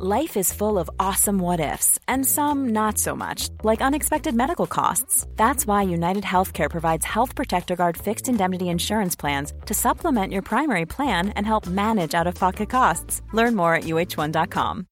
[0.00, 4.68] Life is full of awesome what ifs, and some not so much, like unexpected medical
[4.68, 5.26] costs.
[5.34, 10.42] That's why United Healthcare provides Health Protector Guard fixed indemnity insurance plans to supplement your
[10.42, 13.22] primary plan and help manage out of pocket costs.
[13.32, 14.86] Learn more at uh1.com.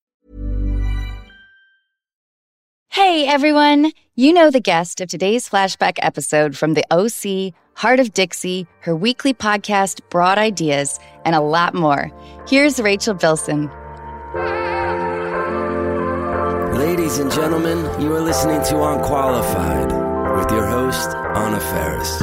[2.88, 3.92] Hey everyone!
[4.16, 8.96] You know the guest of today's flashback episode from the OC, Hart of Dixie, her
[8.96, 12.10] weekly podcast, Broad Ideas, and a lot more.
[12.48, 13.70] Here's Rachel Bilson.
[16.76, 19.90] Ladies and gentlemen, you are listening to Unqualified
[20.36, 22.20] with your host, Anna Faris.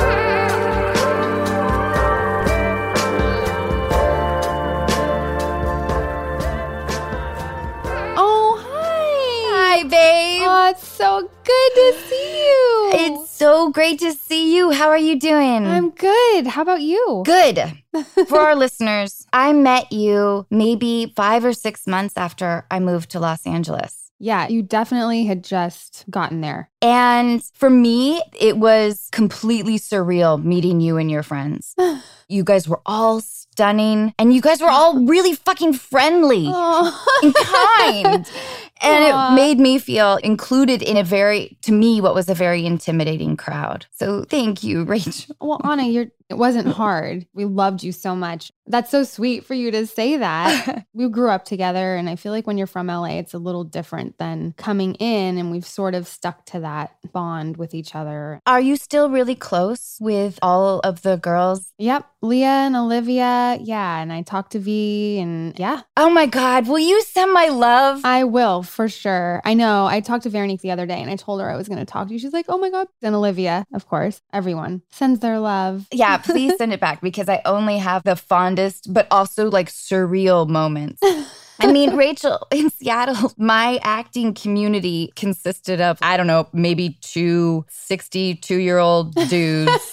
[8.16, 9.80] Oh, hi.
[9.80, 10.42] Hi, babe.
[10.46, 12.92] Oh, it's so good to see you.
[12.94, 14.72] It's so great to see you.
[14.72, 15.66] How are you doing?
[15.66, 16.48] I'm good.
[16.48, 17.24] How about you?
[17.26, 17.60] good.
[18.28, 23.20] For our listeners, I met you maybe five or six months after I moved to
[23.20, 24.03] Los Angeles.
[24.24, 26.70] Yeah, you definitely had just gotten there.
[26.82, 31.76] And for me, it was completely surreal meeting you and your friends.
[32.30, 38.32] you guys were all stunning and you guys were all really fucking friendly and kind.
[38.84, 39.32] And Aw.
[39.32, 43.38] it made me feel included in a very, to me, what was a very intimidating
[43.38, 43.86] crowd.
[43.92, 45.36] So thank you, Rachel.
[45.40, 47.28] Well, Anna, you're it wasn't hard.
[47.34, 48.52] We loved you so much.
[48.66, 50.86] That's so sweet for you to say that.
[50.94, 53.64] we grew up together and I feel like when you're from LA, it's a little
[53.64, 58.42] different than coming in and we've sort of stuck to that bond with each other.
[58.48, 61.74] Are you still really close with all of the girls?
[61.78, 63.60] Yep, Leah and Olivia.
[63.62, 67.50] Yeah, and I talked to V and yeah, Oh my God, will you send my
[67.50, 68.02] love?
[68.04, 69.42] I will for sure.
[69.46, 69.86] I know.
[69.86, 71.86] I talked to Veronique the other day and I told her I was going to
[71.86, 72.20] talk to you.
[72.20, 72.88] She's like, oh my God.
[73.02, 75.88] And Olivia, of course, everyone sends their love.
[75.92, 80.48] yeah, please send it back because I only have the fondest, but also like surreal
[80.48, 81.02] moments.
[81.60, 87.66] I mean, Rachel, in Seattle, my acting community consisted of, I don't know, maybe two
[87.70, 89.72] 62 year old dudes.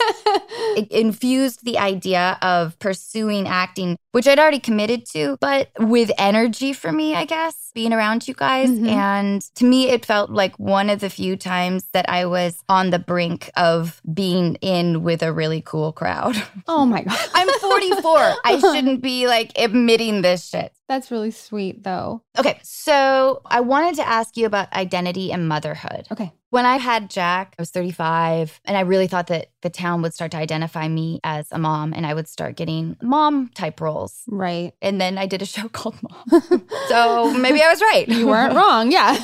[0.77, 6.73] it infused the idea of pursuing acting, which I'd already committed to, but with energy
[6.73, 8.69] for me, I guess, being around you guys.
[8.71, 8.89] Mhm.
[8.89, 12.91] And to me, it felt like one of the few times that I was on
[12.91, 16.37] the brink of being in with a really cool crowd.
[16.67, 17.19] oh my God.
[17.35, 18.35] I'm 44.
[18.45, 20.73] I shouldn't be like admitting this shit.
[20.91, 22.21] That's really sweet, though.
[22.37, 26.09] Okay, so I wanted to ask you about identity and motherhood.
[26.11, 26.33] Okay.
[26.49, 30.15] When I had Jack, I was 35, and I really thought that the town would
[30.15, 34.25] start to identify me as a mom and I would start getting mom type roles.
[34.27, 34.73] Right.
[34.83, 36.67] And then I did a show called Mom.
[36.89, 38.09] so maybe I was right.
[38.09, 38.91] You weren't wrong.
[38.91, 39.17] Yeah.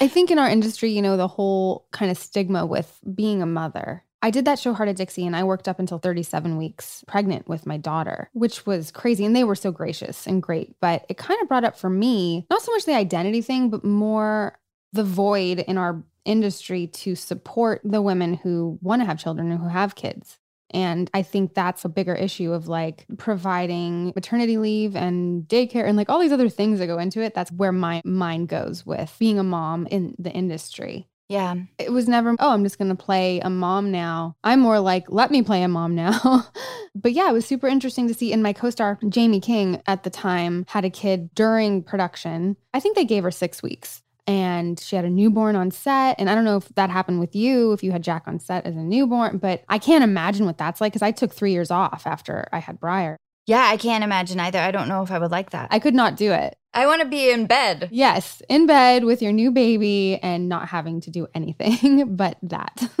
[0.00, 3.46] I think in our industry, you know, the whole kind of stigma with being a
[3.46, 4.04] mother.
[4.22, 7.48] I did that show Hart of Dixie and I worked up until 37 weeks pregnant
[7.48, 9.24] with my daughter, which was crazy.
[9.24, 10.76] And they were so gracious and great.
[10.80, 13.84] But it kind of brought up for me, not so much the identity thing, but
[13.84, 14.58] more
[14.92, 19.60] the void in our industry to support the women who want to have children and
[19.60, 20.38] who have kids.
[20.72, 25.96] And I think that's a bigger issue of like providing maternity leave and daycare and
[25.96, 27.34] like all these other things that go into it.
[27.34, 31.08] That's where my mind goes with being a mom in the industry.
[31.30, 31.54] Yeah.
[31.78, 34.34] It was never, oh, I'm just going to play a mom now.
[34.42, 36.48] I'm more like, let me play a mom now.
[36.96, 38.32] but yeah, it was super interesting to see.
[38.32, 42.56] And my co star, Jaime King, at the time had a kid during production.
[42.74, 44.02] I think they gave her six weeks.
[44.26, 46.18] And she had a newborn on set.
[46.18, 48.66] And I don't know if that happened with you, if you had Jack on set
[48.66, 51.70] as a newborn, but I can't imagine what that's like because I took three years
[51.70, 53.16] off after I had Briar.
[53.46, 54.58] Yeah, I can't imagine either.
[54.58, 55.68] I don't know if I would like that.
[55.70, 56.56] I could not do it.
[56.72, 57.88] I want to be in bed.
[57.90, 62.88] Yes, in bed with your new baby and not having to do anything but that.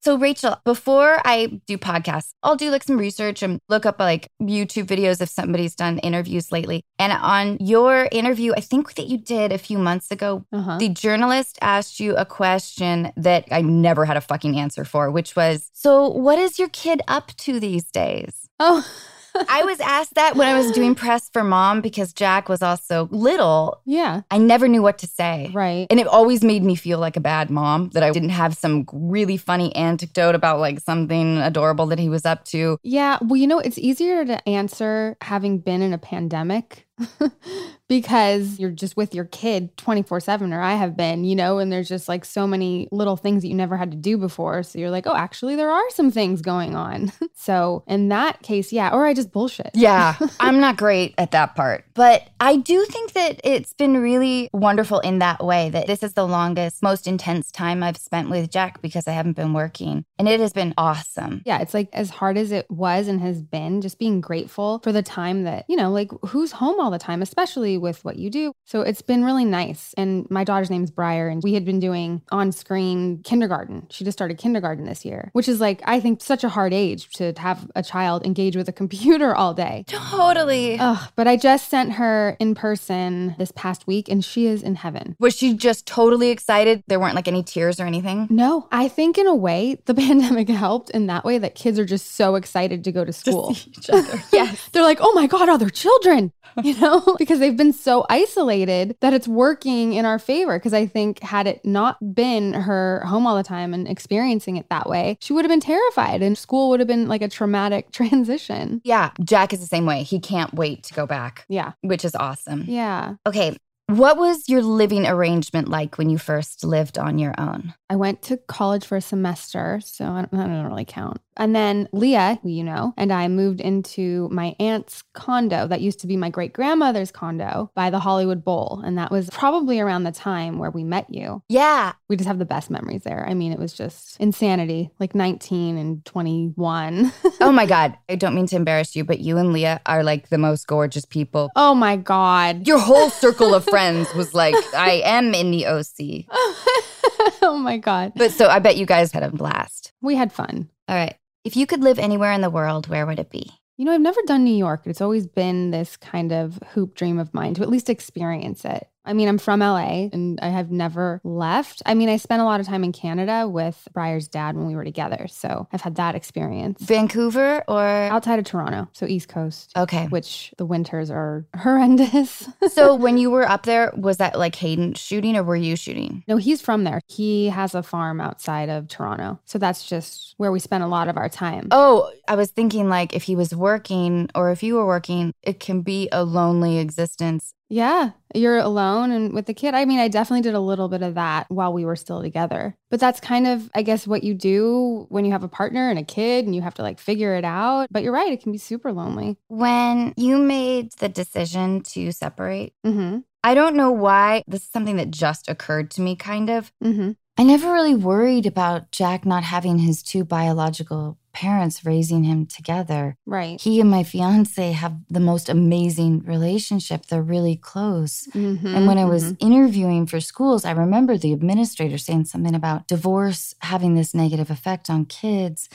[0.00, 4.30] So, Rachel, before I do podcasts, I'll do like some research and look up like
[4.40, 6.84] YouTube videos if somebody's done interviews lately.
[7.00, 10.78] And on your interview, I think that you did a few months ago, uh-huh.
[10.78, 15.34] the journalist asked you a question that I never had a fucking answer for, which
[15.34, 18.48] was So, what is your kid up to these days?
[18.60, 18.86] Oh,
[19.48, 23.08] I was asked that when I was doing press for mom because Jack was also
[23.10, 23.80] little.
[23.84, 25.50] yeah, I never knew what to say.
[25.52, 25.86] right.
[25.90, 28.86] And it always made me feel like a bad mom that I didn't have some
[28.92, 32.78] really funny anecdote about like something adorable that he was up to.
[32.82, 36.86] Yeah, well, you know, it's easier to answer having been in a pandemic
[37.88, 41.72] because you're just with your kid 24 7, or I have been, you know, and
[41.72, 44.62] there's just like so many little things that you never had to do before.
[44.62, 47.12] So you're like, oh, actually, there are some things going on.
[47.34, 49.70] so in that case, yeah, or I just bullshit.
[49.74, 51.84] Yeah, I'm not great at that part.
[51.94, 56.12] But I do think that it's been really wonderful in that way that this is
[56.12, 60.04] the longest, most intense time I've spent with Jack because I haven't been working.
[60.18, 61.42] And it has been awesome.
[61.44, 64.92] Yeah, it's like as hard as it was and has been, just being grateful for
[64.92, 68.16] the time that, you know, like who's home all all the time, especially with what
[68.16, 68.50] you do.
[68.64, 69.92] So it's been really nice.
[69.98, 73.86] And my daughter's name's Briar, and we had been doing on screen kindergarten.
[73.90, 77.10] She just started kindergarten this year, which is like, I think, such a hard age
[77.16, 79.84] to have a child engage with a computer all day.
[79.86, 80.78] Totally.
[80.80, 84.76] Ugh, but I just sent her in person this past week, and she is in
[84.76, 85.14] heaven.
[85.20, 86.82] Was she just totally excited?
[86.86, 88.28] There weren't like any tears or anything?
[88.30, 91.84] No, I think in a way the pandemic helped in that way that kids are
[91.84, 93.54] just so excited to go to school.
[93.76, 94.22] each other.
[94.32, 94.70] yes.
[94.72, 96.32] They're like, oh my God, other children,
[96.62, 100.58] you know, because they've been so isolated that it's working in our favor.
[100.58, 104.68] Because I think had it not been her home all the time and experiencing it
[104.70, 107.90] that way, she would have been terrified and school would have been like a traumatic
[107.92, 108.80] transition.
[108.84, 109.10] Yeah.
[109.22, 110.02] Jack is the same way.
[110.02, 111.72] He can't wait to go back, Yeah.
[111.82, 112.64] which is awesome.
[112.66, 113.14] Yeah.
[113.26, 113.56] Okay.
[113.86, 117.72] What was your living arrangement like when you first lived on your own?
[117.88, 121.22] I went to college for a semester, so I don't, that doesn't really count.
[121.38, 126.00] And then Leah, who you know, and I moved into my aunt's condo that used
[126.00, 128.82] to be my great grandmother's condo by the Hollywood Bowl.
[128.84, 131.42] And that was probably around the time where we met you.
[131.48, 131.92] Yeah.
[132.08, 133.24] We just have the best memories there.
[133.28, 137.12] I mean, it was just insanity, like 19 and 21.
[137.40, 137.96] Oh my God.
[138.08, 141.04] I don't mean to embarrass you, but you and Leah are like the most gorgeous
[141.04, 141.50] people.
[141.54, 142.66] oh my God.
[142.66, 146.24] Your whole circle of friends was like, I am in the OC.
[147.42, 148.12] oh my God.
[148.16, 149.92] But so I bet you guys had a blast.
[150.02, 150.68] We had fun.
[150.88, 151.14] All right.
[151.48, 153.50] If you could live anywhere in the world, where would it be?
[153.78, 154.82] You know, I've never done New York.
[154.84, 158.86] It's always been this kind of hoop dream of mine to at least experience it.
[159.08, 161.82] I mean, I'm from LA and I have never left.
[161.86, 164.76] I mean, I spent a lot of time in Canada with Briar's dad when we
[164.76, 165.26] were together.
[165.28, 166.80] So I've had that experience.
[166.82, 170.06] Vancouver or Outside of Toronto, so East Coast, Okay.
[170.08, 172.48] which the winters are horrendous.
[172.72, 176.22] So when you were up there, was that like Hayden shooting or were you shooting?
[176.28, 177.00] no, he's from there.
[177.08, 179.38] He has a farm outside of Toronto.
[179.46, 181.68] So that's just where we spend a lot of our time.
[181.70, 185.60] Oh, I was thinking like if he was working or if you were working, it
[185.60, 187.54] can be a lonely existence.
[187.68, 189.74] Yeah, you're alone and with the kid.
[189.74, 192.74] I mean, I definitely did a little bit of that while we were still together.
[192.90, 195.98] But that's kind of, I guess, what you do when you have a partner and
[195.98, 197.88] a kid and you have to like figure it out.
[197.90, 199.36] But you're right, it can be super lonely.
[199.48, 204.42] When you made the decision to separate, Mm I don't know why.
[204.48, 206.72] This is something that just occurred to me, kind of.
[206.82, 206.88] hmm.
[206.88, 207.10] Mm hmm.
[207.40, 213.02] I never really worried about Jack not having his two biological parents raising him together.
[213.36, 213.60] Right.
[213.66, 217.00] He and my fiance have the most amazing relationship.
[217.06, 218.14] They're really close.
[218.34, 219.36] Mhm, And when I was mhm.
[219.48, 223.42] interviewing for schools, I remember the administrator saying something about divorce
[223.72, 225.68] having this negative effect on kids.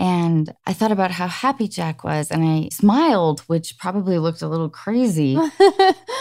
[0.00, 4.48] And I thought about how happy Jack was, and I smiled, which probably looked a
[4.48, 5.38] little crazy.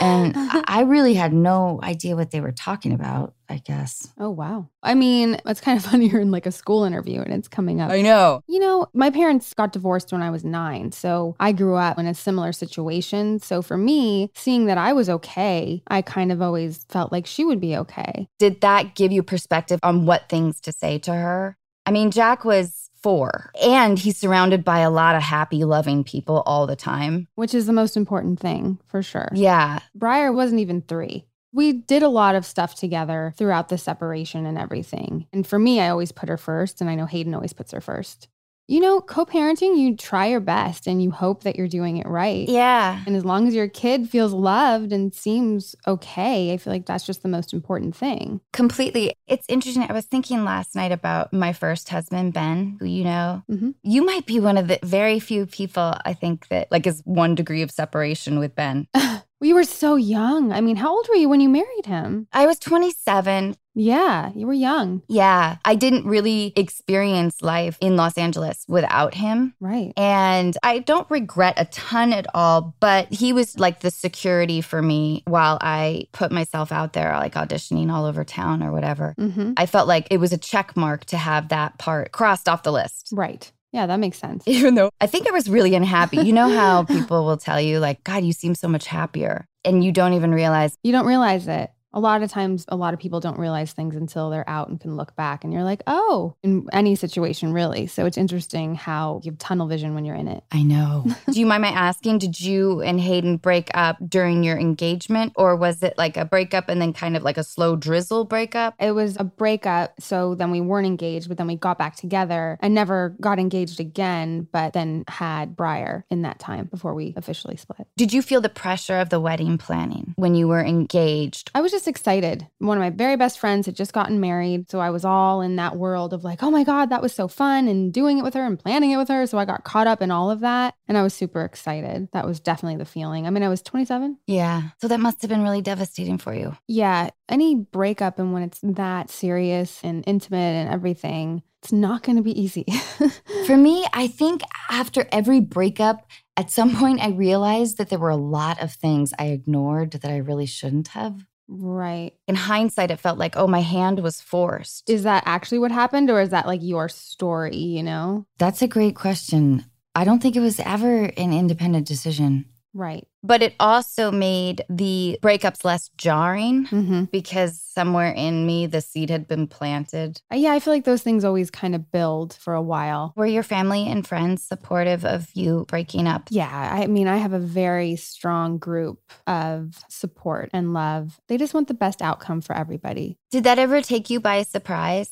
[0.01, 0.63] And uh-huh.
[0.65, 4.07] I I really had no idea what they were talking about, I guess.
[4.17, 4.69] oh, wow.
[4.81, 7.81] I mean, it's kind of funny you're in like a school interview and it's coming
[7.81, 7.91] up.
[7.91, 8.41] I know.
[8.47, 10.93] You know, my parents got divorced when I was nine.
[10.93, 13.39] So I grew up in a similar situation.
[13.39, 17.43] So for me, seeing that I was okay, I kind of always felt like she
[17.43, 18.29] would be okay.
[18.39, 21.57] Did that give you perspective on what things to say to her?
[21.85, 26.43] I mean, Jack was four, and he's surrounded by a lot of happy, loving people
[26.45, 27.27] all the time.
[27.35, 29.29] which is the most important thing for sure.
[29.33, 29.79] Yeah.
[29.95, 31.25] Briar wasn't even three.
[31.51, 35.25] We did a lot of stuff together throughout the separation and everything.
[35.33, 37.81] And for me, I always put her first, and I know Hayden always puts her
[37.81, 38.27] first.
[38.69, 42.05] You know, co parenting, you try your best and you hope that you're doing it
[42.07, 42.47] right.
[42.47, 43.01] Yeah.
[43.07, 47.03] And as long as your kid feels loved and seems okay, I feel like that's
[47.03, 48.41] just the most important thing.
[48.53, 49.15] Completely.
[49.25, 49.87] It's interesting.
[49.89, 53.41] I was thinking last night about my first husband, Ben, who you know.
[53.49, 53.73] Mhm.
[53.81, 57.33] You might be one of the very few people I think that like is one
[57.33, 58.87] degree of separation with Ben.
[59.41, 60.51] We were so young.
[60.51, 62.27] I mean, how old were you when you married him?
[62.33, 63.55] I was 27.
[63.79, 65.01] Yeah, you were young.
[65.07, 65.55] Yeah.
[65.63, 69.53] I didn't really experience life in Los Angeles without him.
[69.61, 69.93] Right.
[69.95, 74.81] And I don't regret a ton at all, but he was like the security for
[74.81, 79.13] me while I put myself out there, like auditioning all over town or whatever.
[79.17, 82.63] hmm I felt like it was a check mark to have that part crossed off
[82.63, 83.09] the list.
[83.13, 83.49] Right.
[83.71, 84.43] Yeah, that makes sense.
[84.47, 86.17] Even though I think I was really unhappy.
[86.17, 89.45] You know how people will tell you, like, God, you seem so much happier.
[89.63, 91.69] And you don't even realize, You don't realize it.
[91.93, 94.79] A lot of times, a lot of people don't realize things until they're out and
[94.79, 97.87] can look back, and you're like, oh, in any situation, really.
[97.87, 100.43] So it's interesting how you have tunnel vision when you're in it.
[100.51, 101.05] I know.
[101.31, 105.33] Do you mind my asking, did you and Hayden break up during your engagement?
[105.35, 108.75] Or was it like a breakup and then kind of like a slow drizzle breakup?
[108.79, 109.99] It was a breakup.
[109.99, 112.57] So then we weren't engaged, but then we got back together.
[112.61, 117.57] and never got engaged again, but then had Briar in that time before we officially
[117.57, 117.87] split.
[117.97, 121.49] Did you feel the pressure of the wedding planning when you were engaged?
[121.55, 122.45] I was just just excited.
[122.57, 124.69] One of my very best friends had just gotten married.
[124.69, 127.29] So I was all in that world of like, oh my God, that was so
[127.29, 129.25] fun and doing it with her and planning it with her.
[129.25, 130.75] So I got caught up in all of that.
[130.89, 132.09] And I was super excited.
[132.11, 133.25] That was definitely the feeling.
[133.25, 134.17] I mean, I was 27.
[134.27, 134.63] Yeah.
[134.81, 136.57] So that must have been really devastating for you.
[136.67, 137.11] Yeah.
[137.29, 142.23] Any breakup and when it's that serious and intimate and everything, it's not going to
[142.23, 142.65] be easy.
[143.45, 148.09] For me, I think after every breakup, at some point I realized that there were
[148.09, 151.25] a lot of things I ignored that I really shouldn't have.
[151.49, 152.13] Right.
[152.27, 154.89] In hindsight, it felt like, oh, my hand was forced.
[154.89, 158.25] Is that actually what happened or is that like your story, you know?
[158.37, 159.65] That's a great question.
[159.95, 162.45] I don't think it was ever an independent decision.
[162.73, 163.07] Right.
[163.23, 167.05] But it also made the breakups less jarring Mm-hmm.
[167.05, 170.21] because somewhere in me the seed had been planted.
[170.31, 173.13] Yeah, I feel like those things always kind of build for a while.
[173.15, 176.27] Were your family and friends supportive of you breaking up?
[176.29, 176.47] Yeah,
[176.81, 181.19] I mean, I have a very strong group of support and love.
[181.27, 183.17] They just want the best outcome for everybody.
[183.31, 185.11] Did that ever take you by surprise?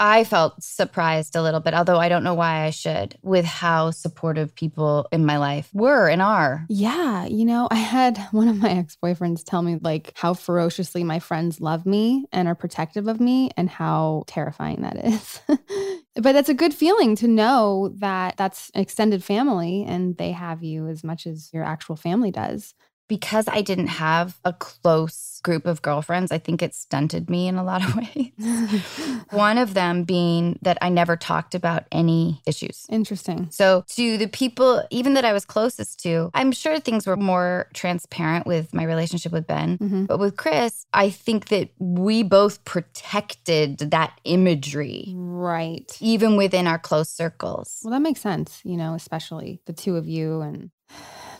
[0.00, 3.90] I felt surprised a little bit, although I don't know why I should, with how
[3.90, 6.66] supportive people in my life were and are.
[6.68, 11.02] Yeah, you know, I had one of my ex boyfriends tell me like how ferociously
[11.04, 15.40] my friends love me and are protective of me and how terrifying that is.
[16.14, 20.86] but that's a good feeling to know that that's extended family and they have you
[20.86, 22.74] as much as your actual family does.
[23.08, 27.56] Because I didn't have a close group of girlfriends, I think it stunted me in
[27.56, 28.32] a lot of ways.
[29.30, 32.86] One of them being that I never talked about any issues.
[32.90, 33.48] Interesting.
[33.50, 37.68] So, to the people, even that I was closest to, I'm sure things were more
[37.74, 39.78] transparent with my relationship with Ben.
[39.78, 40.06] Mhm.
[40.06, 45.96] But with Chris, I think that we both protected that imagery, Right.
[46.00, 47.80] even within our close circles.
[47.82, 50.40] Well, that makes sense, you know, especially the two of you.
[50.42, 50.70] And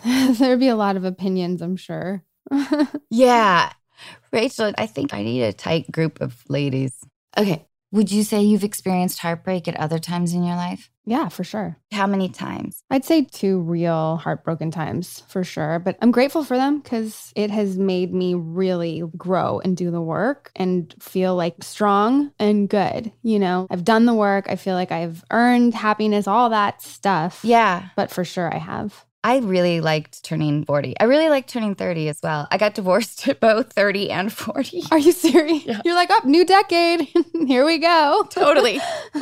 [0.39, 2.25] there'd be a lot of opinions, I'm sure.
[3.11, 3.73] Yeah.
[4.33, 6.95] Rachel, I think I need a tight group of ladies.
[7.37, 7.67] Okay.
[7.91, 10.91] Would you say you've experienced heartbreak at other times in your life?
[11.09, 11.79] yeah, for sure.
[11.91, 12.83] How many times?
[12.91, 17.51] I'd say two real heartbroken times for sure, but I'm grateful for them because it
[17.51, 23.11] has made me really grow and do the work and feel like strong and good.
[23.23, 24.51] You know, I've done the work.
[24.51, 27.41] I feel like I've earned happiness, all that stuff.
[27.43, 27.89] Yeah.
[27.97, 29.07] But for sure, I have.
[29.29, 30.99] I really liked turning 40.
[30.99, 32.49] I really liked turning 30 as well.
[32.51, 34.85] I got divorced at both 30 and 40.
[34.91, 35.79] Are you serious?
[35.85, 37.07] You're like, up, new decade.
[37.47, 38.27] Here we go.
[38.31, 38.81] Totally.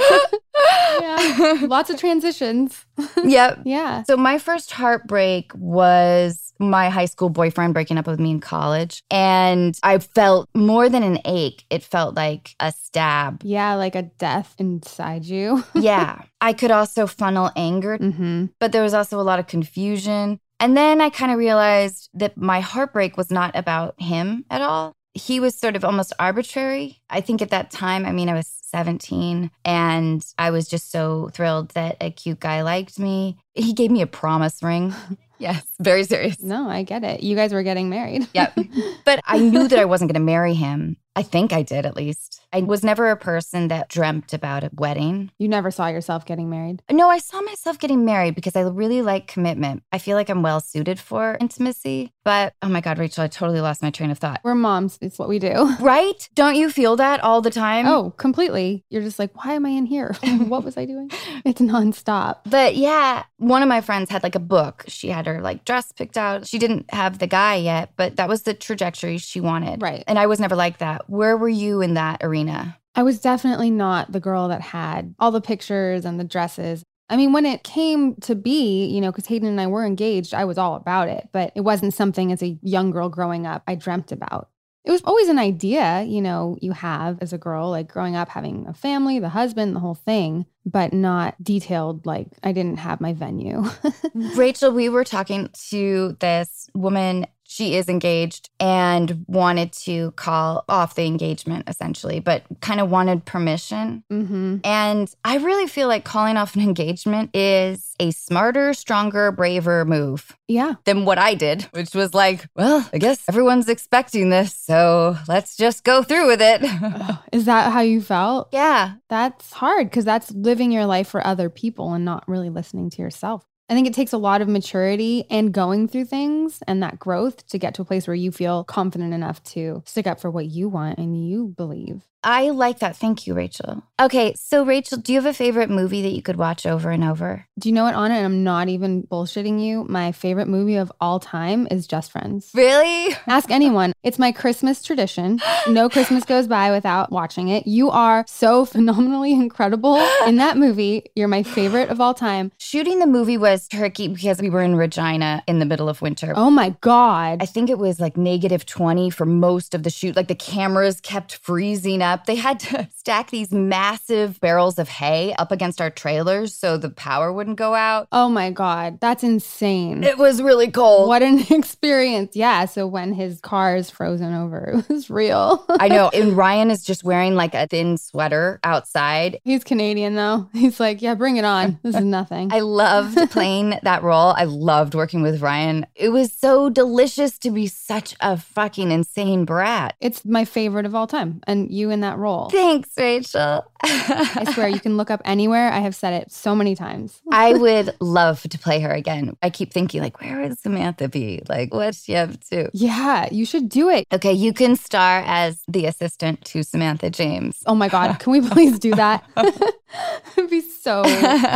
[1.00, 1.58] Yeah.
[1.68, 2.86] Lots of transitions.
[3.22, 3.60] yep.
[3.64, 4.04] Yeah.
[4.04, 9.02] So my first heartbreak was my high school boyfriend breaking up with me in college.
[9.10, 11.64] And I felt more than an ache.
[11.70, 13.42] It felt like a stab.
[13.44, 15.64] Yeah, like a death inside you.
[15.74, 16.22] yeah.
[16.40, 18.46] I could also funnel anger, mm-hmm.
[18.58, 20.38] but there was also a lot of confusion.
[20.58, 24.92] And then I kind of realized that my heartbreak was not about him at all.
[25.12, 27.00] He was sort of almost arbitrary.
[27.08, 31.30] I think at that time, I mean, I was 17 and I was just so
[31.32, 33.38] thrilled that a cute guy liked me.
[33.54, 34.94] He gave me a promise ring.
[35.38, 36.42] yes, very serious.
[36.42, 37.22] No, I get it.
[37.22, 38.26] You guys were getting married.
[38.34, 38.58] Yep.
[39.04, 40.96] But I knew that I wasn't going to marry him.
[41.16, 42.42] I think I did at least.
[42.52, 45.30] I was never a person that dreamt about a wedding.
[45.38, 46.82] You never saw yourself getting married.
[46.90, 49.82] No, I saw myself getting married because I really like commitment.
[49.92, 52.12] I feel like I'm well suited for intimacy.
[52.22, 54.40] But oh my God, Rachel, I totally lost my train of thought.
[54.44, 54.98] We're moms.
[55.00, 55.74] It's what we do.
[55.86, 56.28] Right?
[56.34, 57.86] Don't you feel that all the time?
[57.86, 58.84] Oh, completely.
[58.90, 60.16] You're just like, why am I in here?
[60.48, 61.10] what was I doing?
[61.44, 62.38] It's nonstop.
[62.44, 64.84] But yeah, one of my friends had like a book.
[64.88, 66.44] She had her like dress picked out.
[66.48, 69.80] She didn't have the guy yet, but that was the trajectory she wanted.
[69.80, 70.02] Right.
[70.08, 71.05] And I was never like that.
[71.08, 72.78] Where were you in that arena?
[72.94, 76.82] I was definitely not the girl that had all the pictures and the dresses.
[77.08, 80.34] I mean, when it came to be, you know, because Hayden and I were engaged,
[80.34, 83.62] I was all about it, but it wasn't something as a young girl growing up
[83.66, 84.48] I dreamt about.
[84.84, 88.28] It was always an idea, you know, you have as a girl, like growing up,
[88.28, 92.06] having a family, the husband, the whole thing, but not detailed.
[92.06, 93.64] Like I didn't have my venue.
[94.14, 97.26] Rachel, we were talking to this woman.
[97.56, 103.24] She is engaged and wanted to call off the engagement essentially, but kind of wanted
[103.24, 104.04] permission.
[104.12, 104.58] mm-hmm.
[104.62, 110.36] And I really feel like calling off an engagement is a smarter, stronger, braver move
[110.48, 110.74] Yeah.
[110.84, 115.56] than what I did, which was like, well, I guess everyone's expecting this, so let's
[115.56, 116.60] just go through with it.
[117.32, 118.50] Is that how you felt?
[118.52, 118.96] yeah.
[119.08, 123.00] That's hard because that's living your life for other people and not really listening to
[123.02, 123.46] yourself.
[123.68, 127.46] I think it takes a lot of maturity and going through things and that growth
[127.48, 130.46] to get to a place where you feel confident enough to stick up for what
[130.46, 132.02] you want and you believe.
[132.26, 132.96] I like that.
[132.96, 133.84] Thank you, Rachel.
[134.00, 137.04] Okay, so Rachel, do you have a favorite movie that you could watch over and
[137.04, 137.46] over?
[137.56, 138.14] Do you know what, Anna?
[138.14, 139.84] And I'm not even bullshitting you.
[139.88, 142.50] My favorite movie of all time is Just Friends.
[142.52, 143.14] Really?
[143.28, 143.92] Ask anyone.
[144.02, 145.40] It's my Christmas tradition.
[145.68, 147.64] No Christmas goes by without watching it.
[147.66, 151.04] You are so phenomenally incredible in that movie.
[151.14, 152.50] You're my favorite of all time.
[152.58, 156.32] Shooting the movie was tricky because we were in Regina in the middle of winter.
[156.34, 157.40] Oh my God.
[157.40, 160.16] I think it was like negative 20 for most of the shoot.
[160.16, 162.15] Like the cameras kept freezing up.
[162.24, 166.88] They had to stack these massive barrels of hay up against our trailers so the
[166.90, 168.08] power wouldn't go out.
[168.12, 168.98] Oh my God.
[169.00, 170.02] That's insane.
[170.04, 171.08] It was really cold.
[171.08, 172.34] What an experience.
[172.34, 172.64] Yeah.
[172.64, 175.64] So when his car is frozen over, it was real.
[175.68, 176.08] I know.
[176.12, 179.40] And Ryan is just wearing like a thin sweater outside.
[179.44, 180.48] He's Canadian though.
[180.52, 181.78] He's like, yeah, bring it on.
[181.82, 182.52] This is nothing.
[182.52, 184.32] I loved playing that role.
[184.36, 185.86] I loved working with Ryan.
[185.94, 189.94] It was so delicious to be such a fucking insane brat.
[190.00, 191.40] it's my favorite of all time.
[191.46, 192.48] And you and that role.
[192.50, 193.64] Thanks, Rachel.
[193.82, 195.70] I swear you can look up anywhere.
[195.70, 197.20] I have said it so many times.
[197.32, 199.36] I would love to play her again.
[199.42, 201.42] I keep thinking, like, where would Samantha be?
[201.48, 202.70] Like, what's she up to?
[202.72, 204.06] Yeah, you should do it.
[204.12, 207.62] Okay, you can star as the assistant to Samantha James.
[207.66, 208.18] Oh my God.
[208.18, 209.24] Can we please do that?
[210.36, 211.02] It'd be so,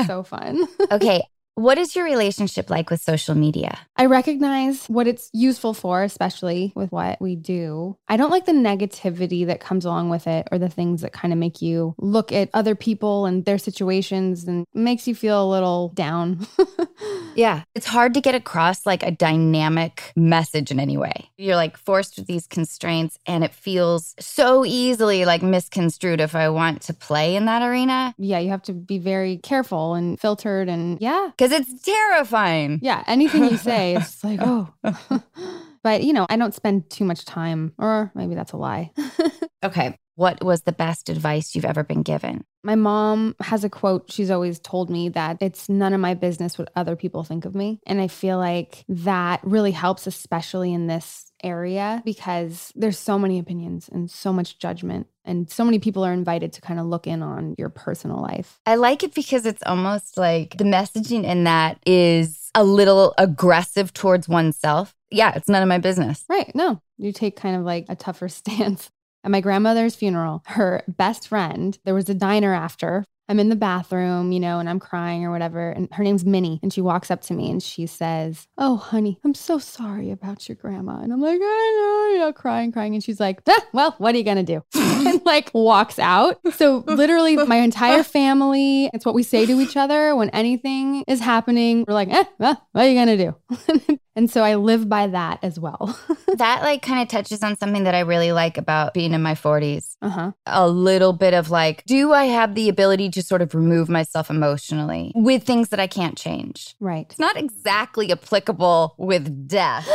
[0.07, 0.67] so fun.
[0.91, 1.23] Okay,
[1.61, 3.79] what is your relationship like with social media?
[3.97, 7.97] I recognize what it's useful for, especially with what we do.
[8.09, 11.33] I don't like the negativity that comes along with it or the things that kind
[11.33, 15.51] of make you look at other people and their situations and makes you feel a
[15.51, 16.47] little down.
[17.35, 21.31] Yeah, it's hard to get across like a dynamic message in any way.
[21.37, 26.49] You're like forced with these constraints, and it feels so easily like misconstrued if I
[26.49, 30.69] want to play in that arena yeah, you have to be very careful and filtered
[30.69, 31.31] and yeah.
[31.37, 32.81] because it's terrifying.
[32.83, 34.73] Yeah, anything you say, it's like, oh.
[35.83, 38.93] but, you know, I don't spend too much time, or maybe that's a lie.
[39.63, 42.45] Okay, what was the best advice you've ever been given?
[42.63, 46.59] My mom has a quote she's always told me that it's none of my business
[46.59, 47.79] what other people think of me.
[47.87, 53.39] And I feel like that really helps, especially in this area, because there's so many
[53.39, 55.07] opinions and so much judgment.
[55.25, 58.59] And so many people are invited to kind of look in on your personal life.
[58.67, 63.93] I like it because it's almost like the messaging in that is a little aggressive
[63.93, 64.95] towards oneself.
[65.11, 66.25] Yeah, it's none of my business.
[66.29, 66.55] Right.
[66.55, 68.91] No, you take kind of like a tougher stance.
[69.23, 73.05] At my grandmother's funeral, her best friend, there was a diner after.
[73.31, 75.71] I'm in the bathroom, you know, and I'm crying or whatever.
[75.71, 76.59] And her name's Minnie.
[76.65, 80.49] And she walks up to me and she says, Oh, honey, I'm so sorry about
[80.49, 81.01] your grandma.
[81.01, 82.95] And I'm like, I know, you know, crying, crying.
[82.95, 84.65] And she's like, ah, Well, what are you going to do?
[84.75, 86.41] and like walks out.
[86.55, 91.21] So literally, my entire family, it's what we say to each other when anything is
[91.21, 91.85] happening.
[91.87, 93.33] We're like, eh, well, what are you going to
[93.87, 93.99] do?
[94.17, 95.99] and so I live by that as well.
[96.37, 99.35] That like kind of touches on something that I really like about being in my
[99.35, 99.97] 40s.
[100.01, 100.33] uh huh.
[100.47, 104.31] a little bit of like, do I have the ability to sort of remove myself
[104.31, 106.77] emotionally with things that I can't change?
[106.79, 107.05] Right.
[107.11, 109.89] It's not exactly applicable with death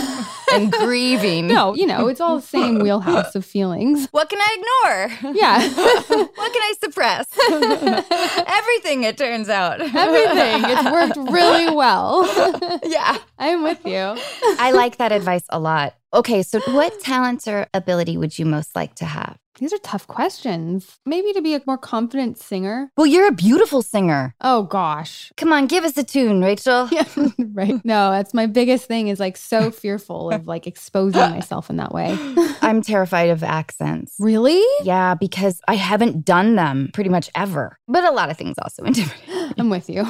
[0.52, 1.48] and grieving.
[1.48, 4.06] No, you know, it's all the same wheelhouse of feelings.
[4.12, 5.34] What can I ignore?
[5.34, 5.68] Yeah.
[5.68, 7.26] what can I suppress?
[8.46, 9.80] Everything, it turns out.
[9.80, 10.62] Everything.
[10.70, 12.24] It's worked really well.
[12.84, 13.18] yeah.
[13.38, 14.16] I'm with you.
[14.58, 15.94] I like that advice a lot.
[16.12, 19.38] Okay, so what talents or ability would you most like to have?
[19.60, 20.98] These are tough questions.
[21.04, 22.90] Maybe to be a more confident singer.
[22.96, 24.34] Well, you're a beautiful singer.
[24.40, 25.30] Oh gosh.
[25.36, 26.88] Come on, give us a tune, Rachel.
[27.00, 27.04] Yeah,
[27.52, 27.74] right.
[27.84, 31.92] No, that's my biggest thing is like so fearful of like exposing myself in that
[31.92, 32.16] way.
[32.62, 34.16] I'm terrified of accents.
[34.18, 34.62] Really?
[34.82, 37.78] Yeah, because I haven't done them pretty much ever.
[37.86, 39.54] But a lot of things also intimidate.
[39.58, 40.04] I'm with you.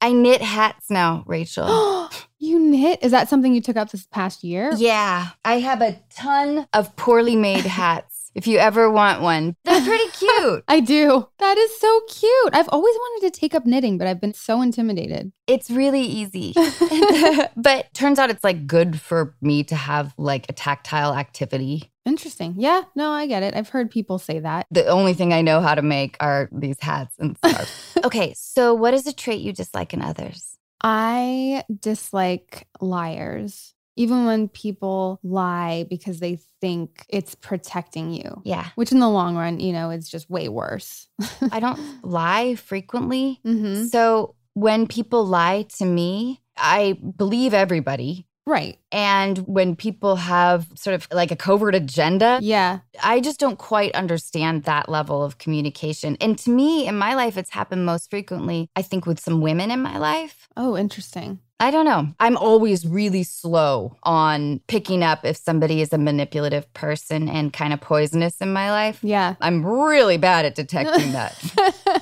[0.00, 2.10] I knit hats now, Rachel.
[2.42, 2.98] you knit?
[3.02, 4.72] Is that something you took up this past year?
[4.76, 8.30] yeah, I have a ton of poorly made hats.
[8.34, 10.64] If you ever want one, they're pretty cute.
[10.66, 11.28] I do.
[11.38, 12.54] That is so cute.
[12.54, 15.32] I've always wanted to take up knitting, but I've been so intimidated.
[15.46, 16.54] It's really easy.
[17.56, 21.92] but turns out it's like good for me to have like a tactile activity.
[22.06, 22.54] Interesting.
[22.56, 23.54] Yeah, no, I get it.
[23.54, 24.66] I've heard people say that.
[24.70, 27.98] The only thing I know how to make are these hats and scarves.
[28.02, 30.51] okay, so what is a trait you dislike in others?
[30.82, 33.74] I dislike liars.
[33.96, 39.36] Even when people lie because they think it's protecting you, Yeah, which in the long
[39.36, 41.08] run, you know, is just way worse.
[41.50, 43.40] I don't lie frequently.
[43.44, 48.26] hmm So when people lie to me, I believe everybody.
[48.46, 48.78] Right.
[48.90, 52.80] And when people have sort of like a covert agenda, Yeah.
[53.02, 56.16] I just don't quite understand that level of communication.
[56.20, 59.70] And to me, in my life, it's happened most frequently, I think, with some women
[59.70, 60.48] in my life.
[60.56, 61.38] Oh, interesting.
[61.60, 62.08] I don't know.
[62.18, 67.72] I'm always really slow on picking up if somebody is a manipulative person and kind
[67.72, 68.98] of poisonous in my life.
[69.02, 69.36] Yeah.
[69.40, 71.38] I'm really bad at detecting that.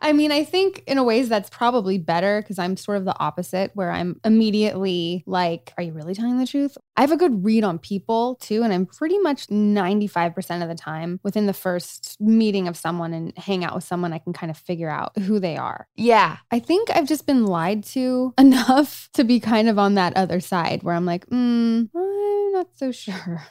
[0.00, 3.18] I mean, I think in a ways that's probably better because I'm sort of the
[3.18, 6.76] opposite, where I'm immediately like, Are you really telling the truth?
[6.96, 8.62] I have a good read on people too.
[8.62, 13.36] And I'm pretty much 95% of the time within the first meeting of someone and
[13.36, 15.88] hang out with someone, I can kind of figure out who they are.
[15.96, 16.38] yeah.
[16.50, 20.40] I think I've just been lied to enough to be kind of on that other
[20.40, 23.44] side where I'm like, mm, I'm not so sure.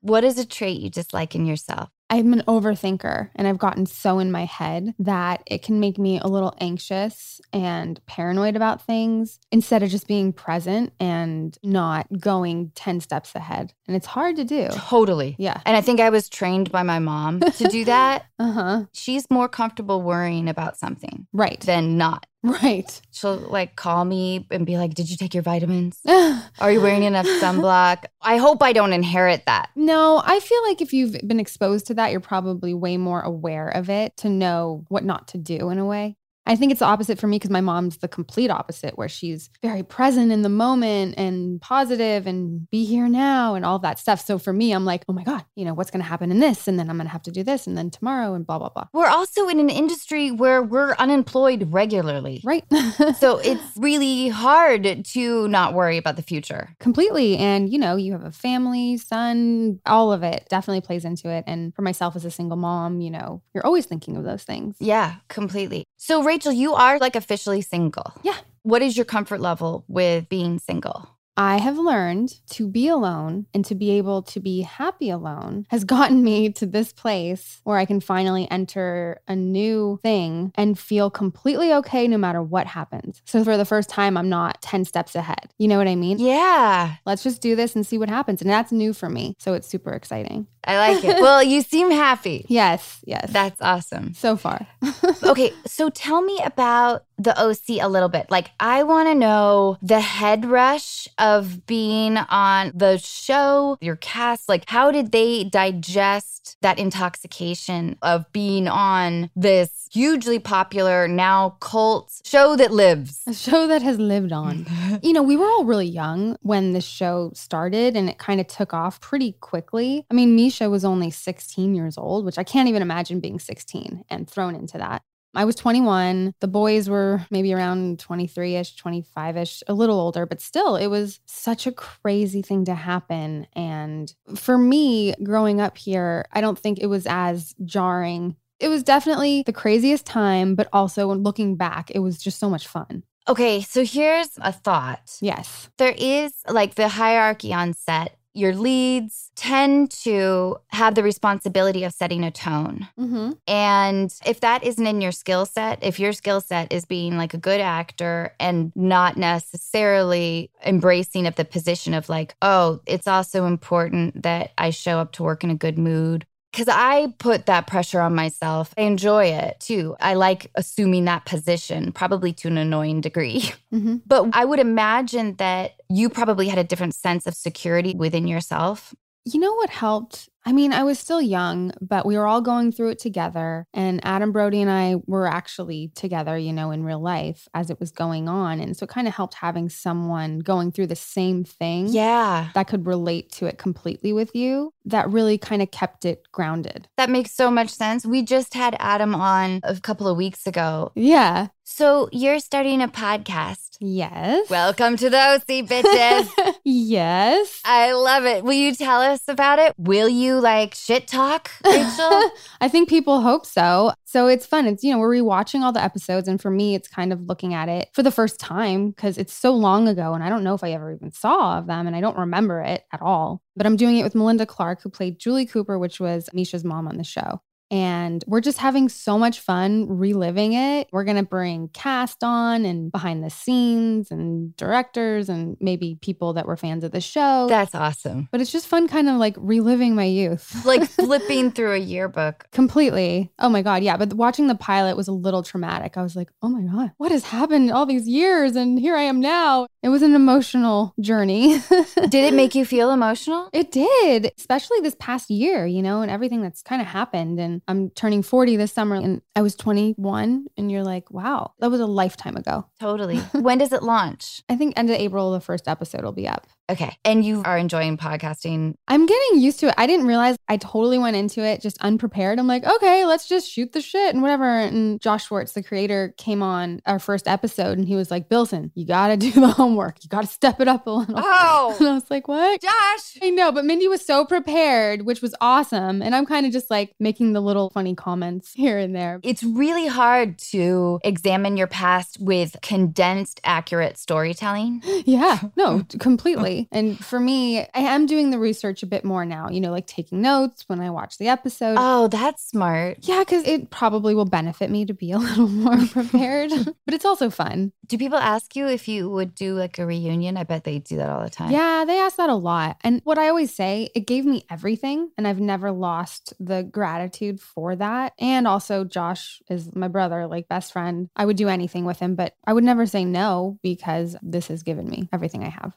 [0.00, 1.90] What is a trait you dislike in yourself?
[2.08, 6.20] I'm an overthinker and I've gotten so in my head that it can make me
[6.20, 12.70] a little anxious and paranoid about things instead of just being present and not going
[12.76, 13.72] 10 steps ahead.
[13.88, 14.68] And it's hard to do.
[14.72, 15.34] Totally.
[15.38, 15.60] Yeah.
[15.66, 18.24] And I think I was trained by my mom to do that.
[18.38, 18.84] Uh huh.
[18.92, 21.58] She's more comfortable worrying about something Right.
[21.60, 22.26] than not.
[22.46, 23.00] Right.
[23.10, 25.98] She'll like call me and be like, Did you take your vitamins?
[26.06, 28.04] Are you wearing enough sunblock?
[28.22, 29.70] I hope I don't inherit that.
[29.74, 33.68] No, I feel like if you've been exposed to that, you're probably way more aware
[33.68, 36.16] of it to know what not to do in a way.
[36.46, 39.50] I think it's the opposite for me because my mom's the complete opposite, where she's
[39.62, 44.24] very present in the moment and positive and be here now and all that stuff.
[44.24, 46.40] So for me, I'm like, oh my God, you know, what's going to happen in
[46.40, 46.68] this?
[46.68, 48.68] And then I'm going to have to do this and then tomorrow and blah, blah,
[48.68, 48.86] blah.
[48.92, 52.40] We're also in an industry where we're unemployed regularly.
[52.44, 52.64] Right.
[53.18, 56.74] So it's really hard to not worry about the future.
[56.80, 57.36] Completely.
[57.36, 61.44] And, you know, you have a family, son, all of it definitely plays into it.
[61.46, 64.76] And for myself as a single mom, you know, you're always thinking of those things.
[64.80, 65.84] Yeah, completely.
[65.96, 68.12] So, Rachel, you are like officially single.
[68.22, 68.36] Yeah.
[68.62, 71.08] What is your comfort level with being single?
[71.38, 75.84] I have learned to be alone and to be able to be happy alone has
[75.84, 81.10] gotten me to this place where I can finally enter a new thing and feel
[81.10, 83.22] completely okay no matter what happens.
[83.24, 85.52] So for the first time, I'm not 10 steps ahead.
[85.58, 86.18] You know what I mean?
[86.18, 88.42] Yeah, Let's just do this and see what happens.
[88.42, 89.36] And that's new for me.
[89.38, 90.46] So it's super exciting.
[90.66, 91.20] I like it.
[91.20, 92.44] well, you seem happy.
[92.56, 93.30] Yes, yes.
[93.30, 94.14] That's awesome.
[94.14, 94.66] so far.
[95.22, 98.30] Okay, so tell me about the OC a little bit.
[98.30, 104.48] Like, I want to know the head rush of being on the show, your cast.
[104.48, 112.20] Like, how did they digest that intoxication of being on this hugely popular, now cult
[112.24, 113.22] show that lives?
[113.26, 114.66] A show that has lived on.
[115.02, 118.46] you know, we were all really young when this show started and it kind of
[118.46, 120.04] took off pretty quickly.
[120.10, 124.04] I mean, Mischa was only 16 years old, which I can't even imagine being 16
[124.08, 125.02] and thrown into that.
[125.34, 126.34] I was 21.
[126.40, 130.86] The boys were maybe around 23 ish, 25 ish, a little older, but still, it
[130.86, 133.46] was such a crazy thing to happen.
[133.52, 138.36] And for me, growing up here, I don't think it was as jarring.
[138.58, 142.66] It was definitely the craziest time, but also looking back, it was just so much
[142.66, 143.04] fun.
[143.28, 145.18] Okay, so here's a thought.
[145.20, 145.68] Yes.
[145.78, 148.15] There is like the hierarchy on set.
[148.36, 152.86] Your leads tend to have the responsibility of setting a tone.
[152.98, 153.32] Mm-hmm.
[153.48, 157.32] And if that isn't in your skill set, if your skill set is being like
[157.32, 163.46] a good actor and not necessarily embracing of the position of like, oh, it's also
[163.46, 166.26] important that I show up to work in a good mood.
[166.52, 168.72] Because I put that pressure on myself.
[168.78, 169.94] I enjoy it too.
[170.00, 173.52] I like assuming that position, probably to an annoying degree.
[173.72, 173.96] Mm-hmm.
[174.06, 178.94] But I would imagine that you probably had a different sense of security within yourself.
[179.28, 180.28] You know what helped?
[180.48, 183.66] I mean, I was still young, but we were all going through it together.
[183.74, 187.80] And Adam Brody and I were actually together, you know, in real life as it
[187.80, 188.60] was going on.
[188.60, 192.50] And so it kind of helped having someone going through the same thing Yeah.
[192.54, 194.72] that could relate to it completely with you.
[194.84, 196.86] That really kind of kept it grounded.
[196.96, 198.06] That makes so much sense.
[198.06, 200.92] We just had Adam on a couple of weeks ago.
[200.94, 201.48] Yeah.
[201.68, 203.78] So you're starting a podcast.
[203.80, 204.48] Yes.
[204.48, 206.54] Welcome to the OC, bitches.
[206.64, 207.60] yes.
[207.64, 208.44] I love it.
[208.44, 209.74] Will you tell us about it?
[209.76, 212.30] Will you like shit talk, Rachel?
[212.60, 213.92] I think people hope so.
[214.04, 214.68] So it's fun.
[214.68, 216.28] It's, you know, we're rewatching all the episodes.
[216.28, 219.34] And for me, it's kind of looking at it for the first time because it's
[219.34, 220.14] so long ago.
[220.14, 222.60] And I don't know if I ever even saw of them and I don't remember
[222.60, 223.42] it at all.
[223.56, 226.86] But I'm doing it with Melinda Clarke, who played Julie Cooper, which was Mischa's mom
[226.86, 227.40] on the show.
[227.70, 230.88] And we're just having so much fun reliving it.
[230.92, 236.34] We're going to bring cast on and behind the scenes and directors and maybe people
[236.34, 237.46] that were fans of the show.
[237.48, 238.28] That's awesome.
[238.30, 240.54] but it's just fun, kind of like reliving my youth.
[240.66, 242.46] Like flipping through a yearbook.
[242.50, 243.30] Completely.
[243.38, 243.84] Oh my God.
[243.84, 243.96] Yeah.
[243.96, 245.96] But watching the pilot was a little traumatic.
[245.96, 248.56] I was like, oh my God, what has happened all these years?
[248.56, 249.68] And here I am now.
[249.82, 251.60] It was an emotional journey.
[251.70, 253.48] Did it make you feel emotional?
[253.52, 257.38] It did, especially this past year, you know, and everything that's kind of happened.
[257.38, 260.46] And And I'm turning 40 this summer and I was 21.
[260.56, 262.66] And you're like, wow, that was a lifetime ago.
[262.80, 263.18] Totally.
[263.32, 264.42] when does it launch?
[264.48, 266.46] I think end of April, the first episode will be up.
[266.68, 266.96] Okay.
[267.04, 268.74] And you are enjoying podcasting.
[268.88, 269.74] I'm getting used to it.
[269.76, 272.40] I didn't realize I totally went into it just unprepared.
[272.40, 274.44] I'm like, okay, let's just shoot the shit and whatever.
[274.44, 278.72] And Josh Schwartz, the creator, came on our first episode and he was like, Bilson,
[278.74, 280.02] you got to do the homework.
[280.02, 281.14] You got to step it up a little.
[281.16, 281.76] Oh.
[281.86, 282.60] And I was like, what?
[282.60, 283.18] Josh.
[283.22, 286.02] I know, but Mindy was so prepared, which was awesome.
[286.02, 289.20] And I'm kind of just like making the little funny comments here and there.
[289.22, 294.82] It's really hard to examine your past with condensed, accurate storytelling.
[295.06, 296.55] Yeah, no, completely.
[296.72, 299.86] And for me, I am doing the research a bit more now, you know, like
[299.86, 301.76] taking notes when I watch the episode.
[301.78, 302.98] Oh, that's smart.
[303.02, 306.50] Yeah, because it probably will benefit me to be a little more prepared,
[306.84, 307.72] but it's also fun.
[307.86, 310.36] Do people ask you if you would do like a reunion?
[310.36, 311.50] I bet they do that all the time.
[311.50, 312.78] Yeah, they ask that a lot.
[312.82, 315.10] And what I always say, it gave me everything.
[315.16, 318.12] And I've never lost the gratitude for that.
[318.18, 321.08] And also, Josh is my brother, like best friend.
[321.16, 324.62] I would do anything with him, but I would never say no because this has
[324.62, 325.76] given me everything I have.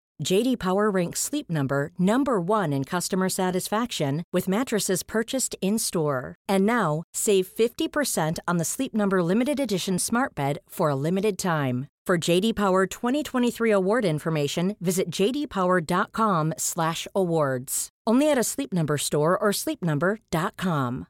[0.23, 6.35] JD Power ranks Sleep Number number 1 in customer satisfaction with mattresses purchased in-store.
[6.47, 11.39] And now, save 50% on the Sleep Number limited edition Smart Bed for a limited
[11.39, 11.87] time.
[12.05, 17.89] For JD Power 2023 award information, visit jdpower.com/awards.
[18.07, 21.07] Only at a Sleep Number store or sleepnumber.com.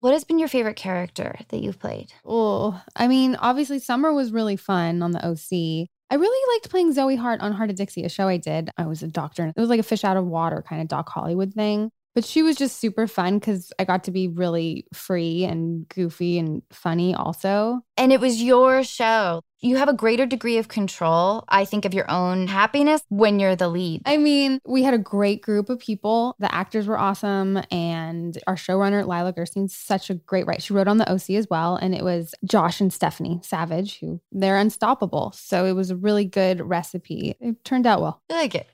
[0.00, 2.12] What has been your favorite character that you've played?
[2.24, 5.88] Oh, I mean, obviously, Summer was really fun on the OC.
[6.10, 8.70] I really liked playing Zoe Hart on Hart of Dixie, a show I did.
[8.76, 9.52] I was a doctor.
[9.54, 11.90] It was like a fish out of water kind of Doc Hollywood thing.
[12.14, 16.38] But she was just super fun because I got to be really free and goofy
[16.38, 17.80] and funny also.
[17.98, 19.42] And it was your show.
[19.66, 23.56] You have a greater degree of control, I think, of your own happiness when you're
[23.56, 24.02] the lead.
[24.06, 26.36] I mean, we had a great group of people.
[26.38, 27.60] The actors were awesome.
[27.72, 30.60] And our showrunner, Leila Gerstein's such a great writer.
[30.60, 31.74] She wrote on the OC as well.
[31.74, 35.32] And it was Josh and Stephanie Savage, who they're unstoppable.
[35.32, 37.34] So it was a really good recipe.
[37.40, 38.22] It turned out well.
[38.30, 38.68] I like it.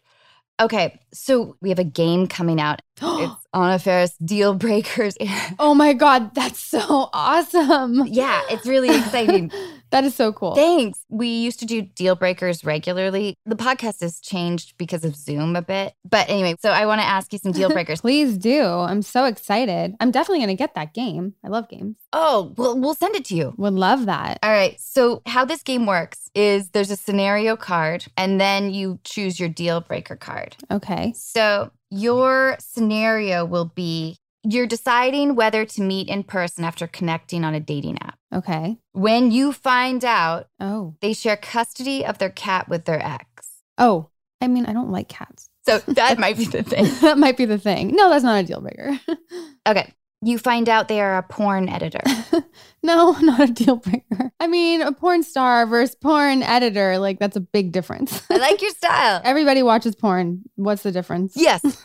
[0.60, 2.82] Okay, so we have a game coming out.
[3.02, 5.16] it's Anna Faris Deal Breakers.
[5.58, 8.06] oh my God, that's so awesome.
[8.06, 9.50] yeah, it's really exciting.
[9.90, 10.54] that is so cool.
[10.54, 11.04] Thanks.
[11.08, 13.36] We used to do Deal Breakers regularly.
[13.44, 15.94] The podcast has changed because of Zoom a bit.
[16.08, 18.00] But anyway, so I want to ask you some deal breakers.
[18.00, 18.62] Please do.
[18.62, 19.94] I'm so excited.
[20.00, 21.34] I'm definitely going to get that game.
[21.44, 21.96] I love games.
[22.12, 23.54] Oh, well, we'll send it to you.
[23.58, 24.38] Would love that.
[24.42, 24.80] All right.
[24.80, 29.48] So, how this game works is there's a scenario card, and then you choose your
[29.48, 30.56] deal breaker card.
[30.70, 31.12] Okay.
[31.14, 37.54] So, your scenario will be you're deciding whether to meet in person after connecting on
[37.54, 38.18] a dating app.
[38.34, 38.76] Okay.
[38.92, 40.96] When you find out Oh.
[41.00, 43.26] they share custody of their cat with their ex.
[43.78, 44.08] Oh.
[44.40, 45.48] I mean, I don't like cats.
[45.64, 46.86] So that might be the thing.
[47.02, 47.94] that might be the thing.
[47.94, 48.98] No, that's not a deal breaker.
[49.68, 49.94] Okay.
[50.24, 52.02] You find out they are a porn editor.
[52.82, 54.30] no, not a deal breaker.
[54.38, 58.22] I mean, a porn star versus porn editor, like that's a big difference.
[58.30, 59.20] I like your style.
[59.24, 60.42] Everybody watches porn.
[60.54, 61.34] What's the difference?
[61.34, 61.84] Yes.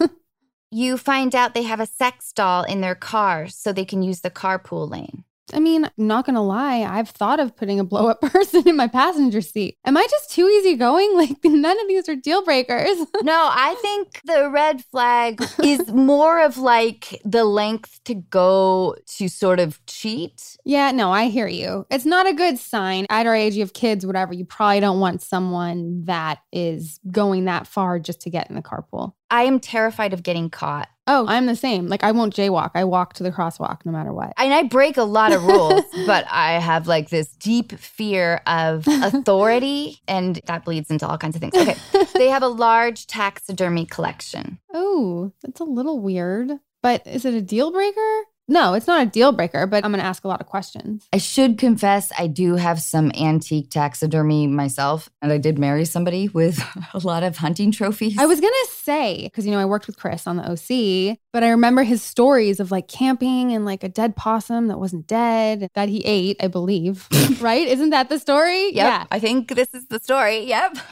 [0.72, 4.22] you find out they have a sex doll in their car so they can use
[4.22, 5.24] the carpool lane.
[5.54, 8.88] I mean, not gonna lie, I've thought of putting a blow up person in my
[8.88, 9.78] passenger seat.
[9.86, 11.08] Am I just too easygoing?
[11.18, 12.98] Like, none of these are deal breakers.
[13.24, 19.28] No, I think the red flag is more of like the length to go to
[19.28, 20.58] sort of cheat.
[20.64, 21.86] yeah, no, I hear you.
[21.90, 23.06] It's not a good sign.
[23.10, 24.34] At our age, you have kids, whatever.
[24.34, 28.62] You probably don't want someone that is going that far just to get in the
[28.62, 29.14] carpool.
[29.30, 30.90] I am terrified of getting caught.
[31.10, 31.88] Oh, I'm the same.
[31.88, 32.72] Like, I won't jaywalk.
[32.76, 34.34] I walk to the crosswalk no matter what.
[34.38, 38.86] And I break a lot of rules, but I have like this deep fear of
[38.88, 41.56] authority, and that bleeds into all kinds of things.
[41.56, 41.78] Okay.
[42.14, 44.60] they have a large taxidermy collection.
[44.74, 46.52] Oh, that's a little weird.
[46.84, 48.24] But is it a deal breaker?
[48.48, 51.08] No, it's not a deal breaker, but I'm going to ask a lot of questions.
[51.12, 56.30] I should confess, I do have some antique taxidermy myself, and I did marry somebody
[56.30, 58.18] with a lot of hunting trophies.
[58.18, 61.18] I was going to say, because, you know, I worked with Chris on the OC,
[61.34, 65.08] but I remember his stories of like camping and like a dead possum that wasn't
[65.08, 67.08] dead that he ate, I believe.
[67.42, 67.68] right?
[67.68, 68.66] Isn't that the story?
[68.68, 69.06] Yep, Yeah.
[69.12, 70.46] I think this is the story.
[70.46, 70.78] Yep.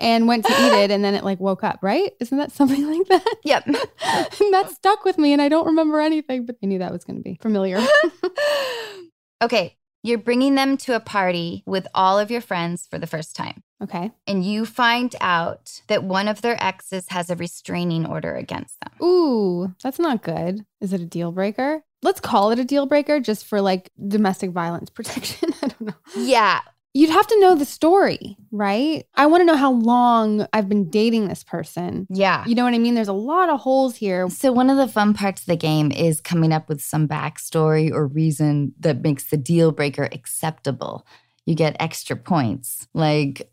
[0.00, 2.12] And went to eat it and then it like woke up, right?
[2.20, 3.36] Isn't that something like that?
[3.44, 3.66] yep.
[3.66, 3.76] and
[4.54, 7.16] that stuck with me and I don't remember anything, but I knew that was going
[7.16, 7.80] to be familiar.
[9.42, 13.36] okay, you're bringing them to a party with all of your friends for the first
[13.36, 13.62] time.
[13.82, 14.10] okay.
[14.26, 19.06] And you find out that one of their exes has a restraining order against them.
[19.06, 20.64] Ooh, that's not good.
[20.80, 21.82] Is it a deal breaker?
[22.02, 25.52] Let's call it a deal breaker just for like domestic violence protection.
[25.62, 25.94] I don't know.
[26.16, 26.60] Yeah.
[26.92, 29.04] You'd have to know the story, right?
[29.14, 32.08] I want to know how long I've been dating this person.
[32.10, 32.44] Yeah.
[32.46, 32.94] You know what I mean?
[32.94, 34.28] There's a lot of holes here.
[34.28, 37.92] So, one of the fun parts of the game is coming up with some backstory
[37.92, 41.06] or reason that makes the deal breaker acceptable.
[41.46, 42.88] You get extra points.
[42.92, 43.48] Like,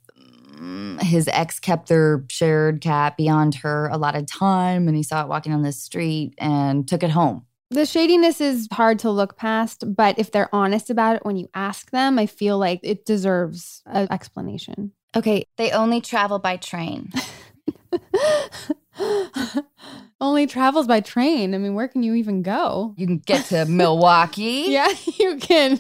[0.56, 5.04] mm, his ex kept their shared cat beyond her a lot of time, and he
[5.04, 7.47] saw it walking on the street and took it home.
[7.70, 11.50] The shadiness is hard to look past, but if they're honest about it when you
[11.54, 14.94] ask them, I feel like it deserves an explanation.
[15.16, 17.12] Okay, they only travel by train.
[20.20, 21.54] Only travels by train.
[21.54, 22.96] I mean, where can you even go?
[22.98, 24.66] You can get to Milwaukee.
[24.70, 25.80] Yeah, you can.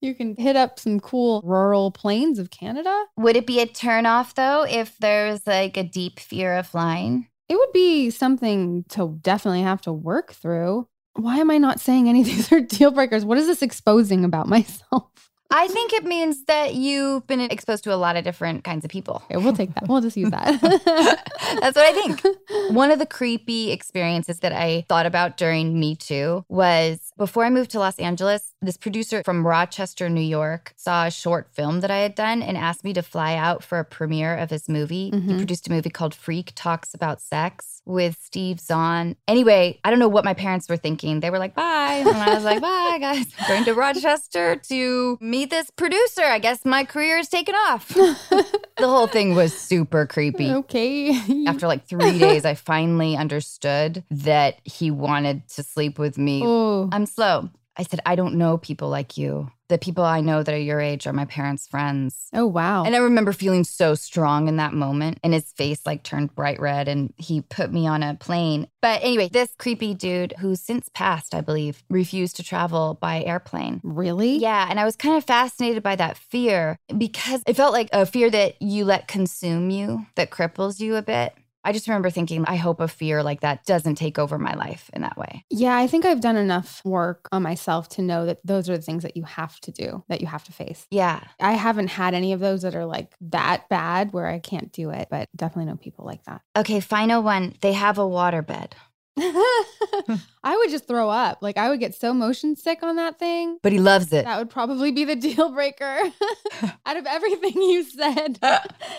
[0.00, 3.04] You can hit up some cool rural plains of Canada.
[3.16, 7.28] Would it be a turnoff though if there's like a deep fear of flying?
[7.48, 10.88] It would be something to definitely have to work through.
[11.14, 13.24] Why am I not saying any of these are deal breakers?
[13.24, 15.30] What is this exposing about myself?
[15.50, 18.90] I think it means that you've been exposed to a lot of different kinds of
[18.90, 19.22] people.
[19.30, 19.86] Okay, we'll take that.
[19.88, 20.60] We'll just use that.
[21.60, 22.22] That's what I think.
[22.74, 27.50] One of the creepy experiences that I thought about during Me Too was before I
[27.50, 31.90] moved to Los Angeles, this producer from Rochester, New York, saw a short film that
[31.90, 35.10] I had done and asked me to fly out for a premiere of his movie.
[35.12, 35.36] He Mhm.
[35.36, 39.16] produced a movie called Freak Talks About Sex with Steve Zahn.
[39.28, 41.20] Anyway, I don't know what my parents were thinking.
[41.20, 42.02] They were like, bye.
[42.06, 43.26] And I was like, bye, guys.
[43.38, 46.22] I'm going to Rochester to meet this producer.
[46.22, 47.88] I guess my career is taken off.
[47.88, 50.50] the whole thing was super creepy.
[50.50, 51.46] okay.
[51.46, 56.42] After like three days, I finally understood that he wanted to sleep with me.
[56.44, 57.50] oh, I'm slow.
[57.76, 59.50] I said, I don't know people like you.
[59.68, 62.28] The people I know that are your age are my parents' friends.
[62.32, 62.84] oh wow.
[62.84, 65.18] And I remember feeling so strong in that moment.
[65.22, 68.68] And his face like turned bright red and he put me on a plane.
[68.82, 73.80] But anyway, this creepy dude who's since passed, I believe, refused to travel by airplane.
[73.82, 74.36] really?
[74.36, 78.04] Yeah, and I was kind of fascinated by that fear because it felt like a
[78.04, 81.34] fear that you let consume you, that cripples you a bit.
[81.64, 84.90] I just remember thinking, I hope a fear like that doesn't take over my life
[84.92, 85.44] in that way.
[85.50, 88.82] Yeah, I think I've done enough work on myself to know that those are the
[88.82, 90.86] things that you have to do, that you have to face.
[90.90, 91.20] Yeah.
[91.40, 94.90] I haven't had any of those that are like that bad where I can't do
[94.90, 96.42] it, but definitely know people like that.
[96.56, 97.54] Okay, final one.
[97.60, 98.72] They have a waterbed.
[99.16, 101.38] I would just throw up.
[101.40, 103.58] Like I would get so motion sick on that thing.
[103.62, 104.24] But he loves it.
[104.24, 105.98] That would probably be the deal breaker.
[106.86, 108.38] Out of everything you said,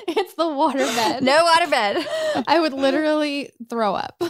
[0.08, 1.22] it's the waterbed.
[1.22, 2.44] No waterbed.
[2.48, 4.22] I would literally throw up.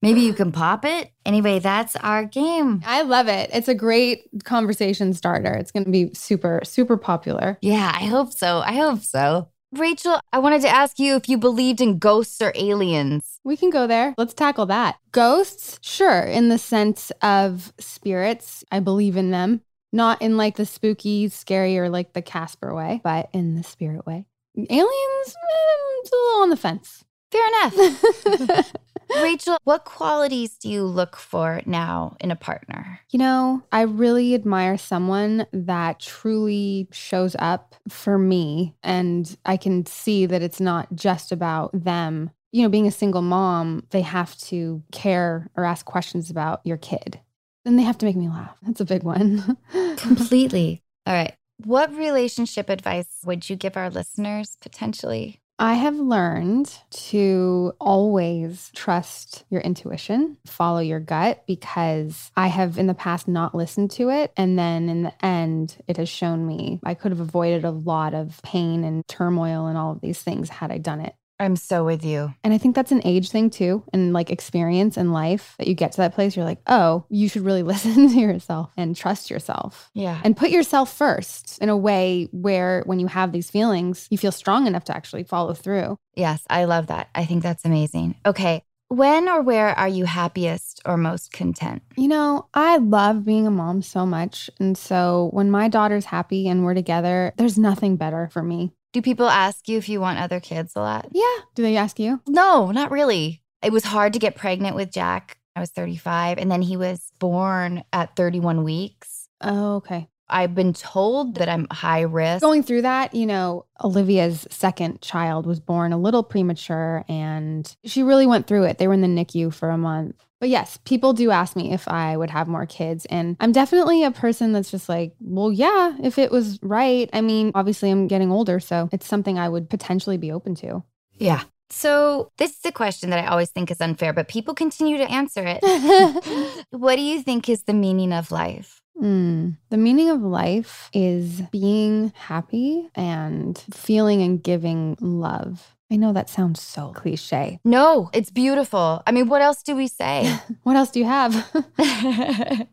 [0.00, 1.12] Maybe you can pop it.
[1.24, 2.82] Anyway, that's our game.
[2.84, 3.50] I love it.
[3.52, 5.52] It's a great conversation starter.
[5.52, 7.56] It's going to be super, super popular.
[7.62, 8.58] Yeah, I hope so.
[8.58, 9.48] I hope so.
[9.72, 13.40] Rachel, I wanted to ask you if you believed in ghosts or aliens.
[13.42, 14.14] We can go there.
[14.18, 14.98] Let's tackle that.
[15.12, 18.64] Ghosts, sure, in the sense of spirits.
[18.70, 19.62] I believe in them.
[19.90, 24.06] Not in like the spooky, scary, or like the Casper way, but in the spirit
[24.06, 24.26] way.
[24.56, 27.04] Aliens, eh, it's a little on the fence.
[27.32, 28.72] Fair enough.
[29.22, 33.00] Rachel, what qualities do you look for now in a partner?
[33.10, 38.74] You know, I really admire someone that truly shows up for me.
[38.82, 42.30] And I can see that it's not just about them.
[42.52, 46.76] You know, being a single mom, they have to care or ask questions about your
[46.76, 47.20] kid.
[47.64, 48.56] Then they have to make me laugh.
[48.62, 49.56] That's a big one.
[49.96, 50.82] Completely.
[51.06, 51.34] All right.
[51.64, 55.41] What relationship advice would you give our listeners potentially?
[55.62, 62.88] I have learned to always trust your intuition, follow your gut, because I have in
[62.88, 64.32] the past not listened to it.
[64.36, 68.12] And then in the end, it has shown me I could have avoided a lot
[68.12, 71.14] of pain and turmoil and all of these things had I done it.
[71.42, 72.32] I'm so with you.
[72.44, 75.74] And I think that's an age thing too, and like experience in life that you
[75.74, 79.30] get to that place, you're like, oh, you should really listen to yourself and trust
[79.30, 80.20] yourself Yeah.
[80.24, 84.32] and put yourself first in a way where when you have these feelings, you feel
[84.32, 85.96] strong enough to actually follow through.
[86.14, 87.08] Yes, I love that.
[87.14, 88.14] I think that's amazing.
[88.24, 88.62] Okay.
[88.88, 91.80] When or where are you happiest or most content?
[91.96, 94.50] You know, I love being a mom so much.
[94.60, 98.74] And so when my daughter's happy and we're together, there's nothing better for me.
[98.92, 101.08] Do people ask you if you want other kids a lot?
[101.12, 101.38] Yeah.
[101.54, 102.20] Do they ask you?
[102.28, 103.42] No, not really.
[103.62, 105.38] It was hard to get pregnant with Jack.
[105.56, 109.28] I was 35, and then he was born at 31 weeks.
[109.40, 110.08] Oh, okay.
[110.32, 112.42] I've been told that I'm high risk.
[112.42, 118.02] Going through that, you know, Olivia's second child was born a little premature and she
[118.02, 118.78] really went through it.
[118.78, 120.16] They were in the NICU for a month.
[120.42, 123.06] But yes, people do ask me if I would have more kids.
[123.06, 127.08] And I'm definitely a person that's just like, well, yeah, if it was right.
[127.12, 130.82] I mean, obviously, I'm getting older, so it's something I would potentially be open to.
[131.16, 131.44] Yeah.
[131.70, 135.08] So, this is a question that I always think is unfair, but people continue to
[135.08, 136.64] answer it.
[136.70, 138.81] what do you think is the meaning of life?
[139.00, 139.56] Mm.
[139.70, 145.74] The meaning of life is being happy and feeling and giving love.
[145.90, 147.60] I know that sounds so cliche.
[147.64, 149.02] No, it's beautiful.
[149.06, 150.38] I mean, what else do we say?
[150.62, 151.34] what else do you have?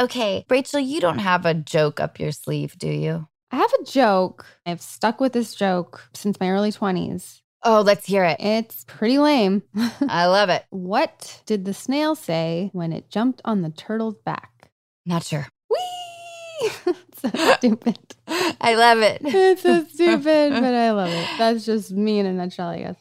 [0.00, 3.28] okay, Rachel, you don't have a joke up your sleeve, do you?
[3.52, 4.44] I have a joke.
[4.66, 7.42] I've stuck with this joke since my early 20s.
[7.62, 8.38] Oh, let's hear it.
[8.40, 9.62] It's pretty lame.
[10.08, 10.64] I love it.
[10.70, 14.70] What did the snail say when it jumped on the turtle's back?
[15.06, 15.46] Not sure.
[15.70, 16.68] Whee!
[17.20, 17.98] so stupid.
[18.26, 19.20] I love it.
[19.24, 21.28] It's so stupid, but I love it.
[21.38, 22.96] That's just me in a nutshell, I guess.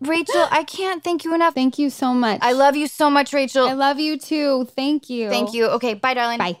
[0.00, 1.54] Rachel, I can't thank you enough.
[1.54, 2.40] Thank you so much.
[2.42, 3.66] I love you so much, Rachel.
[3.68, 4.66] I love you too.
[4.76, 5.28] Thank you.
[5.30, 5.66] Thank you.
[5.66, 6.38] Okay, bye, darling.
[6.38, 6.60] Bye.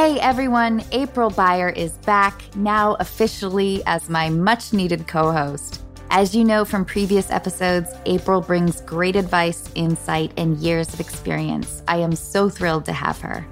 [0.00, 5.82] Hey everyone, April Beyer is back, now officially as my much needed co host.
[6.08, 11.82] As you know from previous episodes, April brings great advice, insight, and years of experience.
[11.86, 13.46] I am so thrilled to have her.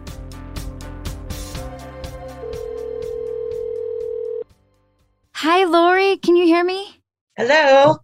[5.35, 6.99] Hi, Lori, can you hear me?
[7.37, 7.99] Hello.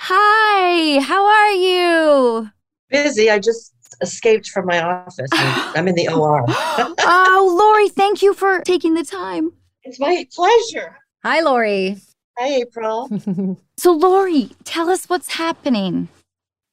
[0.00, 2.50] Hi, how are you?
[2.90, 3.30] Busy.
[3.30, 5.28] I just escaped from my office.
[5.32, 6.44] I'm in the OR.
[6.48, 9.52] oh, Lori, thank you for taking the time.
[9.84, 10.96] It's my pleasure.
[11.24, 11.96] Hi, Lori.
[12.38, 13.56] Hi, April.
[13.78, 16.08] So, Lori, tell us what's happening.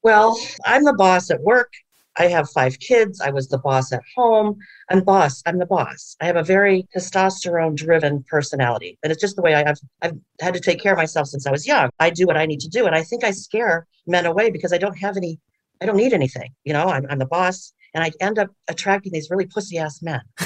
[0.02, 1.72] Well, I'm the boss at work.
[2.18, 3.22] I have five kids.
[3.22, 4.58] I was the boss at home.
[4.90, 5.44] I'm boss.
[5.46, 6.16] I'm the boss.
[6.20, 8.98] I have a very testosterone driven personality.
[9.04, 11.46] And it's just the way I, have I've had to take care of myself since
[11.46, 11.92] I was young.
[12.00, 12.88] I do what I need to do.
[12.88, 15.40] And I think I scare men away because I don't have any,
[15.82, 16.52] I don't need anything.
[16.64, 17.74] You know, I'm, I'm the boss.
[17.94, 20.20] And I end up attracting these really pussy ass men.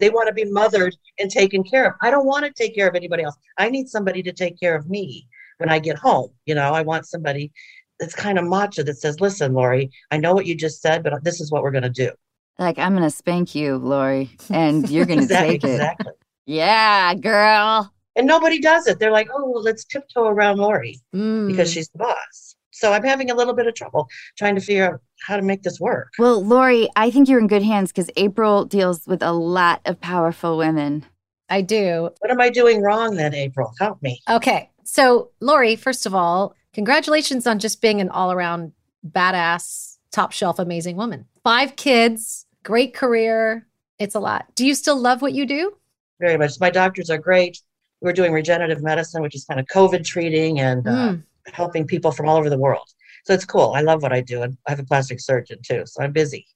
[0.00, 1.94] they want to be mothered and taken care of.
[2.02, 3.36] I don't want to take care of anybody else.
[3.56, 5.28] I need somebody to take care of me
[5.58, 6.30] when I get home.
[6.46, 7.52] You know, I want somebody
[8.00, 11.12] that's kind of macho that says, listen, Lori, I know what you just said, but
[11.22, 12.10] this is what we're going to do.
[12.58, 15.74] Like, I'm going to spank you, Lori, and you're going to exactly, take it.
[15.74, 16.12] Exactly.
[16.46, 17.92] Yeah, girl.
[18.16, 18.98] And nobody does it.
[18.98, 21.48] They're like, oh, well, let's tiptoe around Lori Mm.
[21.48, 22.53] because she's the boss.
[22.84, 25.62] So I'm having a little bit of trouble trying to figure out how to make
[25.62, 26.12] this work.
[26.18, 29.98] Well, Lori, I think you're in good hands because April deals with a lot of
[30.02, 31.06] powerful women.
[31.48, 32.10] I do.
[32.18, 33.72] What am I doing wrong then, April?
[33.80, 34.20] Help me.
[34.28, 34.68] Okay.
[34.82, 38.72] So, Lori, first of all, congratulations on just being an all around
[39.08, 41.24] badass, top shelf, amazing woman.
[41.42, 43.66] Five kids, great career.
[43.98, 44.44] It's a lot.
[44.56, 45.74] Do you still love what you do?
[46.20, 46.60] Very much.
[46.60, 47.58] My doctors are great.
[48.02, 51.22] We're doing regenerative medicine, which is kind of COVID treating and uh, Mm.
[51.52, 52.88] Helping people from all over the world.
[53.24, 53.72] So it's cool.
[53.74, 54.42] I love what I do.
[54.42, 55.84] And I have a plastic surgeon too.
[55.86, 56.46] So I'm busy.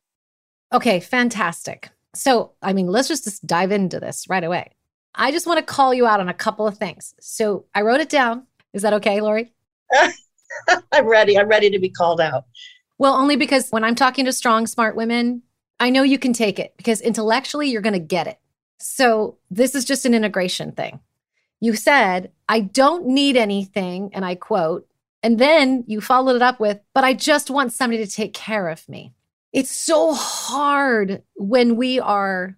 [0.72, 1.91] Okay, fantastic.
[2.14, 4.72] So, I mean, let's just, just dive into this right away.
[5.14, 7.14] I just want to call you out on a couple of things.
[7.20, 8.47] So, I wrote it down.
[8.72, 9.53] Is that okay, Lori?
[10.93, 11.39] I'm ready.
[11.39, 12.45] I'm ready to be called out.
[12.99, 15.43] Well, only because when I'm talking to strong, smart women,
[15.80, 18.39] I know you can take it because intellectually you're going to get it.
[18.78, 21.01] So, this is just an integration thing.
[21.61, 24.87] You said, I don't need anything, and I quote,
[25.23, 28.69] and then you followed it up with, but I just want somebody to take care
[28.69, 29.13] of me.
[29.53, 32.57] It's so hard when we are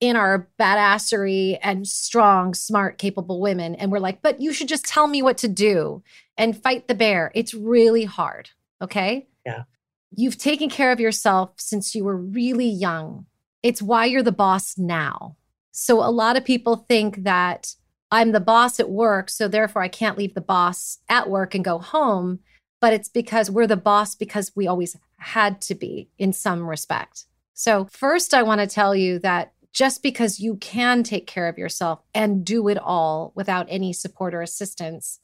[0.00, 4.84] in our badassery and strong, smart, capable women, and we're like, but you should just
[4.84, 6.02] tell me what to do
[6.38, 7.32] and fight the bear.
[7.34, 8.50] It's really hard.
[8.80, 9.28] Okay.
[9.44, 9.64] Yeah.
[10.12, 13.26] You've taken care of yourself since you were really young.
[13.62, 15.36] It's why you're the boss now.
[15.72, 17.74] So a lot of people think that
[18.10, 21.64] I'm the boss at work, so therefore I can't leave the boss at work and
[21.64, 22.40] go home.
[22.80, 27.26] But it's because we're the boss because we always had to be in some respect.
[27.52, 31.58] So, first, I want to tell you that just because you can take care of
[31.58, 35.20] yourself and do it all without any support or assistance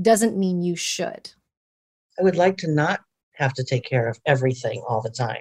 [0.00, 1.30] doesn't mean you should.
[2.18, 3.00] I would like to not
[3.32, 5.40] have to take care of everything all the time.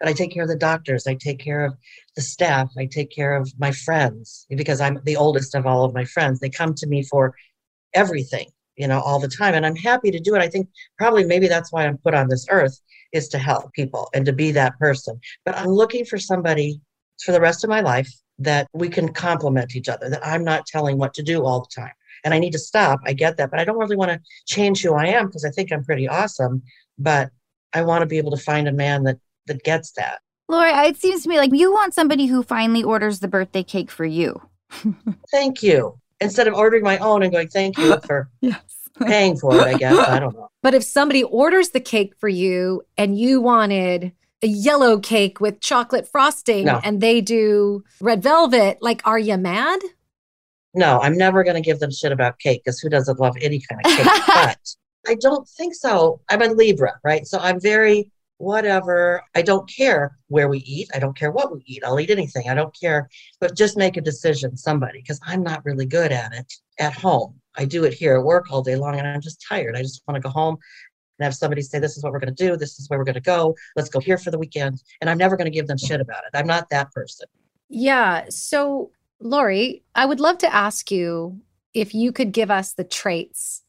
[0.00, 1.74] But I take care of the doctors, I take care of
[2.16, 5.94] the staff, I take care of my friends because I'm the oldest of all of
[5.94, 6.40] my friends.
[6.40, 7.34] They come to me for
[7.94, 9.54] everything, you know, all the time.
[9.54, 10.42] And I'm happy to do it.
[10.42, 10.68] I think
[10.98, 12.78] probably maybe that's why I'm put on this earth
[13.12, 15.20] is to help people and to be that person.
[15.44, 16.80] But I'm looking for somebody
[17.24, 20.66] for the rest of my life that we can complement each other, that I'm not
[20.66, 21.92] telling what to do all the time.
[22.24, 23.00] And I need to stop.
[23.06, 23.50] I get that.
[23.50, 26.08] But I don't really want to change who I am because I think I'm pretty
[26.08, 26.62] awesome.
[26.98, 27.30] But
[27.72, 29.18] I want to be able to find a man that
[29.48, 30.20] that gets that.
[30.48, 33.90] Lori, it seems to me like you want somebody who finally orders the birthday cake
[33.90, 34.40] for you.
[35.30, 35.98] thank you.
[36.20, 38.60] Instead of ordering my own and going, thank you for yes.
[39.06, 40.08] paying for it, I guess.
[40.08, 40.48] I don't know.
[40.62, 45.60] But if somebody orders the cake for you and you wanted a yellow cake with
[45.60, 46.80] chocolate frosting No.
[46.82, 49.80] and they do red velvet, like, are you mad?
[50.74, 53.60] No, I'm never going to give them shit about cake because who doesn't love any
[53.68, 54.22] kind of cake?
[54.26, 54.58] but
[55.06, 56.20] I don't think so.
[56.28, 57.26] I'm a Libra, right?
[57.26, 59.22] So I'm very whatever.
[59.34, 60.88] I don't care where we eat.
[60.94, 61.82] I don't care what we eat.
[61.84, 62.48] I'll eat anything.
[62.48, 63.08] I don't care.
[63.40, 67.34] But just make a decision, somebody, because I'm not really good at it at home.
[67.56, 69.76] I do it here at work all day long and I'm just tired.
[69.76, 70.56] I just want to go home
[71.18, 72.56] and have somebody say, This is what we're going to do.
[72.56, 73.54] This is where we're going to go.
[73.76, 74.82] Let's go here for the weekend.
[75.00, 76.36] And I'm never going to give them shit about it.
[76.36, 77.26] I'm not that person.
[77.68, 78.26] Yeah.
[78.30, 81.40] So, Lori, I would love to ask you
[81.74, 83.62] if you could give us the traits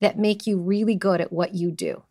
[0.00, 2.02] that make you really good at what you do.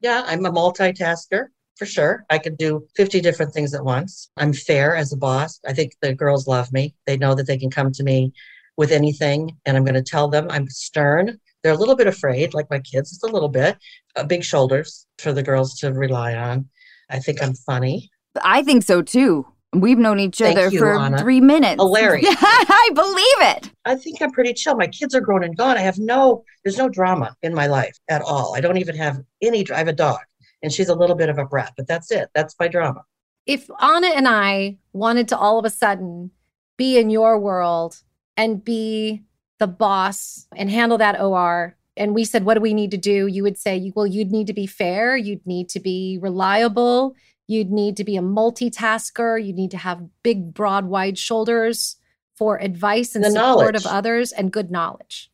[0.00, 1.46] Yeah, I'm a multitasker
[1.76, 2.24] for sure.
[2.28, 4.30] I can do 50 different things at once.
[4.36, 5.60] I'm fair as a boss.
[5.66, 6.94] I think the girls love me.
[7.06, 8.32] They know that they can come to me
[8.76, 11.38] with anything and I'm going to tell them I'm stern.
[11.62, 13.76] They're a little bit afraid, like my kids, just a little bit.
[14.14, 16.68] Uh, big shoulders for the girls to rely on.
[17.10, 18.10] I think I'm funny.
[18.42, 19.46] I think so too.
[19.74, 21.18] We've known each Thank other you, for Anna.
[21.18, 21.76] three minutes.
[21.78, 22.26] Oh, Hilarious.
[22.40, 23.70] I believe it.
[23.84, 24.76] I think I'm pretty chill.
[24.76, 25.76] My kids are grown and gone.
[25.76, 28.54] I have no, there's no drama in my life at all.
[28.56, 30.20] I don't even have any, I have a dog
[30.62, 32.30] and she's a little bit of a brat, but that's it.
[32.34, 33.04] That's my drama.
[33.46, 36.30] If Anna and I wanted to all of a sudden
[36.76, 38.02] be in your world
[38.36, 39.22] and be
[39.58, 43.26] the boss and handle that OR, and we said, What do we need to do?
[43.26, 45.16] You would say, Well, you'd need to be fair.
[45.16, 47.14] You'd need to be reliable.
[47.48, 49.44] You'd need to be a multitasker.
[49.44, 51.96] You'd need to have big, broad, wide shoulders
[52.36, 55.32] for advice and The support of others and good knowledge.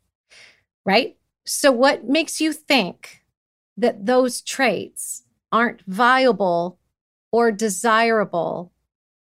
[0.87, 1.17] Right?
[1.45, 3.25] So, what makes you think
[3.77, 6.79] that those traits aren't viable
[7.33, 8.73] or desirable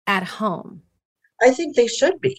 [0.07, 0.83] at home?
[1.41, 2.37] I think they should be.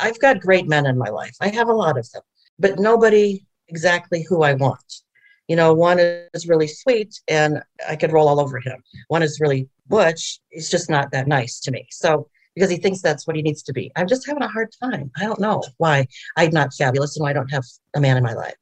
[0.00, 1.36] I've got great men in my life.
[1.40, 2.22] I have a lot of them,
[2.58, 5.02] but nobody exactly who I want.
[5.48, 8.82] You know, one is really sweet and I could roll all over him.
[9.08, 10.40] One is really butch.
[10.50, 11.86] is just not that nice to me.
[11.90, 13.90] So, because he thinks that's what he needs to be.
[13.96, 15.10] I'm just having a hard time.
[15.16, 16.06] I don't know why
[16.36, 17.64] I'm not fabulous and why I don't have
[17.94, 18.54] a man in my life.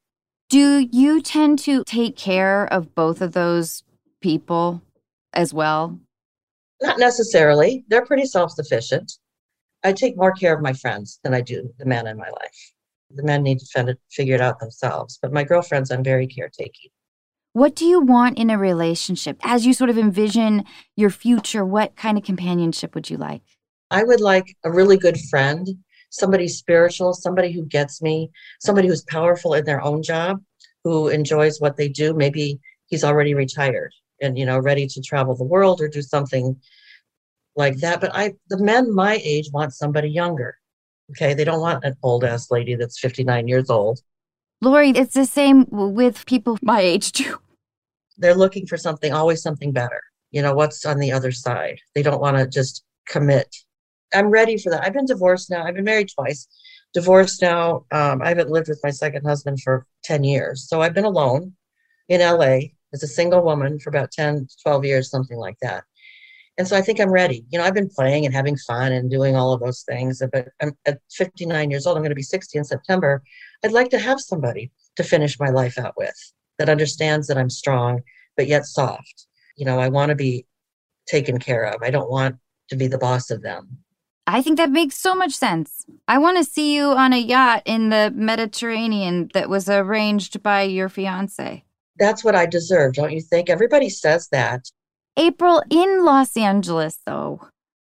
[0.48, 3.82] Do you tend to take care of both of those
[4.20, 4.82] people
[5.32, 5.98] as well?
[6.82, 7.84] Not necessarily.
[7.88, 9.12] They're pretty self sufficient.
[9.82, 12.72] I take more care of my friends than I do the men in my life.
[13.14, 15.18] The men need to figure it out themselves.
[15.20, 16.90] But my girlfriends, I'm very caretaking.
[17.52, 19.38] What do you want in a relationship?
[19.42, 20.64] As you sort of envision
[20.96, 23.42] your future, what kind of companionship would you like?
[23.90, 25.68] I would like a really good friend,
[26.10, 28.30] somebody spiritual, somebody who gets me,
[28.60, 30.40] somebody who's powerful in their own job,
[30.84, 32.14] who enjoys what they do.
[32.14, 36.56] Maybe he's already retired and you know ready to travel the world or do something
[37.56, 38.00] like that.
[38.00, 40.56] But I, the men my age want somebody younger.
[41.10, 44.00] Okay, they don't want an old ass lady that's 59 years old.
[44.62, 47.38] Lori, it's the same with people my age too.
[48.18, 50.02] They're looking for something, always something better.
[50.30, 51.80] You know, what's on the other side?
[51.94, 53.54] They don't want to just commit.
[54.14, 54.84] I'm ready for that.
[54.84, 55.64] I've been divorced now.
[55.64, 56.46] I've been married twice.
[56.92, 57.86] Divorced now.
[57.90, 60.68] Um, I haven't lived with my second husband for 10 years.
[60.68, 61.54] So I've been alone
[62.08, 62.58] in LA
[62.92, 65.84] as a single woman for about 10, 12 years, something like that.
[66.60, 67.46] And so I think I'm ready.
[67.48, 70.22] You know, I've been playing and having fun and doing all of those things.
[70.30, 71.96] But I'm at 59 years old.
[71.96, 73.22] I'm going to be 60 in September.
[73.64, 76.14] I'd like to have somebody to finish my life out with
[76.58, 78.02] that understands that I'm strong,
[78.36, 79.26] but yet soft.
[79.56, 80.44] You know, I want to be
[81.06, 81.82] taken care of.
[81.82, 82.36] I don't want
[82.68, 83.78] to be the boss of them.
[84.26, 85.86] I think that makes so much sense.
[86.08, 90.64] I want to see you on a yacht in the Mediterranean that was arranged by
[90.64, 91.64] your fiance.
[91.98, 93.48] That's what I deserve, don't you think?
[93.48, 94.66] Everybody says that.
[95.16, 97.48] April, in Los Angeles, though,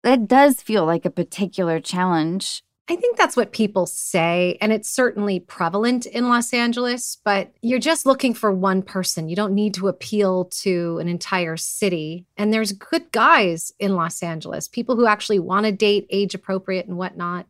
[0.04, 2.62] that does feel like a particular challenge.
[2.88, 4.60] I think that's what people say.
[4.62, 9.28] And it's certainly prevalent in Los Angeles, but you're just looking for one person.
[9.28, 12.28] You don't need to appeal to an entire city.
[12.38, 16.86] And there's good guys in Los Angeles, people who actually want to date age appropriate
[16.86, 17.48] and whatnot.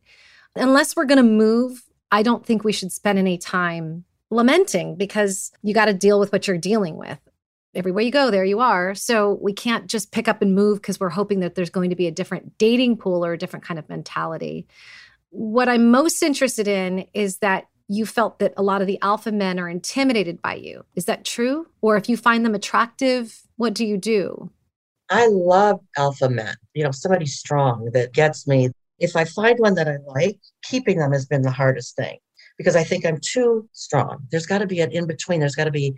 [0.56, 5.52] Unless we're going to move, I don't think we should spend any time lamenting because
[5.62, 7.20] you got to deal with what you're dealing with.
[7.76, 8.96] Everywhere you go, there you are.
[8.96, 11.96] So we can't just pick up and move because we're hoping that there's going to
[11.96, 14.68] be a different dating pool or a different kind of mentality.
[15.30, 19.32] What I'm most interested in is that you felt that a lot of the alpha
[19.32, 20.86] men are intimidated by you.
[20.96, 21.68] Is that true?
[21.82, 24.50] Or if you find them attractive, what do you do?
[25.10, 28.70] I love alpha men, you know, somebody strong that gets me.
[28.98, 32.18] If I find one that I like, keeping them has been the hardest thing
[32.58, 34.20] because I think I'm too strong.
[34.32, 35.42] There's got to be an in between.
[35.42, 35.94] There's got to be,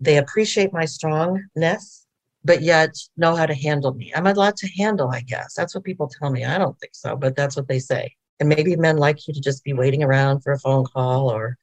[0.00, 2.06] they appreciate my strongness,
[2.44, 4.12] but yet know how to handle me.
[4.14, 5.54] I'm a lot to handle, I guess.
[5.54, 6.44] That's what people tell me.
[6.44, 8.14] I don't think so, but that's what they say.
[8.38, 11.56] And maybe men like you to just be waiting around for a phone call or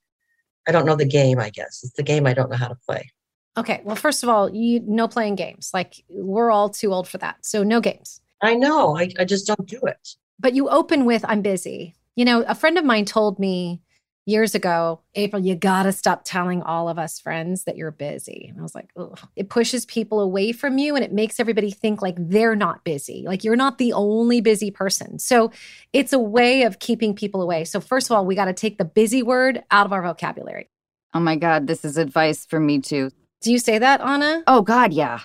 [0.68, 1.82] I don't know the game, I guess.
[1.84, 3.12] It's the game I don't know how to play.
[3.56, 3.82] Okay.
[3.84, 5.70] Well, first of all, you no playing games.
[5.74, 7.46] Like we're all too old for that.
[7.46, 8.22] So no games.
[8.42, 8.98] I know.
[8.98, 10.16] I, I just don't do it.
[10.40, 11.96] But you open with I'm busy.
[12.16, 13.82] You know, a friend of mine told me
[14.26, 18.48] years ago, April, you got to stop telling all of us friends that you're busy.
[18.50, 19.20] And I was like, Ugh.
[19.36, 23.24] it pushes people away from you and it makes everybody think like they're not busy.
[23.28, 25.20] Like you're not the only busy person.
[25.20, 25.52] So
[25.92, 27.66] it's a way of keeping people away.
[27.66, 30.70] So, first of all, we got to take the busy word out of our vocabulary.
[31.14, 33.12] Oh my God, this is advice for me too.
[33.42, 34.44] Do you say that, Anna?
[34.48, 35.20] Oh God, yeah.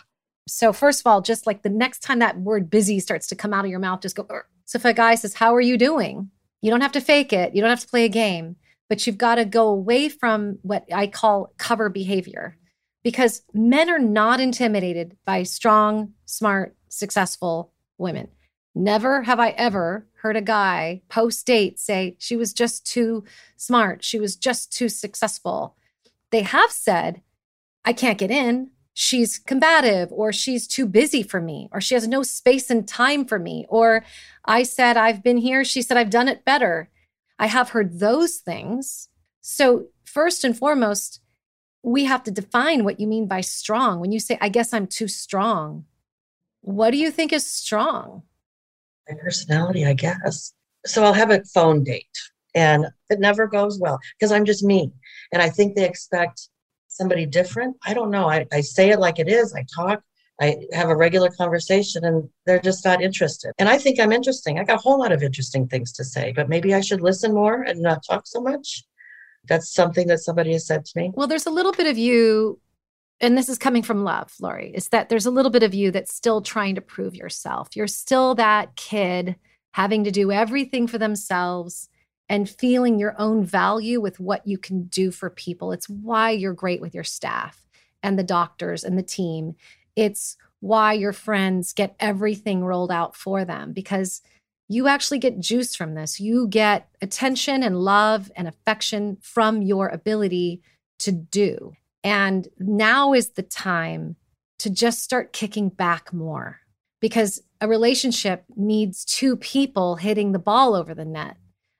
[0.48, 3.54] So, first of all, just like the next time that word busy starts to come
[3.54, 4.26] out of your mouth, just go.
[4.28, 4.42] Ugh.
[4.64, 6.30] So, if a guy says, How are you doing?
[6.60, 7.54] You don't have to fake it.
[7.54, 8.56] You don't have to play a game
[8.88, 12.56] but you've got to go away from what I call cover behavior
[13.02, 18.28] because men are not intimidated by strong, smart, successful women.
[18.74, 23.24] Never have I ever heard a guy post date say she was just too
[23.56, 25.76] smart, she was just too successful.
[26.30, 27.22] They have said,
[27.84, 28.70] I can't get in.
[28.94, 33.24] She's combative, or she's too busy for me, or she has no space and time
[33.24, 34.04] for me, or
[34.44, 35.64] I said, I've been here.
[35.64, 36.90] She said, I've done it better.
[37.38, 39.08] I have heard those things.
[39.40, 41.20] So, first and foremost,
[41.82, 44.00] we have to define what you mean by strong.
[44.00, 45.84] When you say, I guess I'm too strong,
[46.60, 48.22] what do you think is strong?
[49.08, 50.52] My personality, I guess.
[50.86, 52.06] So, I'll have a phone date
[52.54, 54.92] and it never goes well because I'm just me.
[55.32, 56.48] And I think they expect
[56.88, 57.76] somebody different.
[57.86, 58.28] I don't know.
[58.28, 59.54] I, I say it like it is.
[59.54, 60.02] I talk
[60.40, 63.52] I have a regular conversation and they're just not interested.
[63.58, 64.58] And I think I'm interesting.
[64.58, 67.34] I got a whole lot of interesting things to say, but maybe I should listen
[67.34, 68.84] more and not talk so much.
[69.48, 71.10] That's something that somebody has said to me.
[71.14, 72.60] Well, there's a little bit of you,
[73.20, 75.90] and this is coming from love, Lori, is that there's a little bit of you
[75.90, 77.74] that's still trying to prove yourself.
[77.74, 79.36] You're still that kid
[79.72, 81.88] having to do everything for themselves
[82.28, 85.72] and feeling your own value with what you can do for people.
[85.72, 87.66] It's why you're great with your staff
[88.02, 89.54] and the doctors and the team
[89.98, 94.22] it's why your friends get everything rolled out for them because
[94.68, 96.20] you actually get juice from this.
[96.20, 100.62] You get attention and love and affection from your ability
[101.00, 101.72] to do.
[102.04, 104.14] And now is the time
[104.60, 106.60] to just start kicking back more
[107.00, 111.36] because a relationship needs two people hitting the ball over the net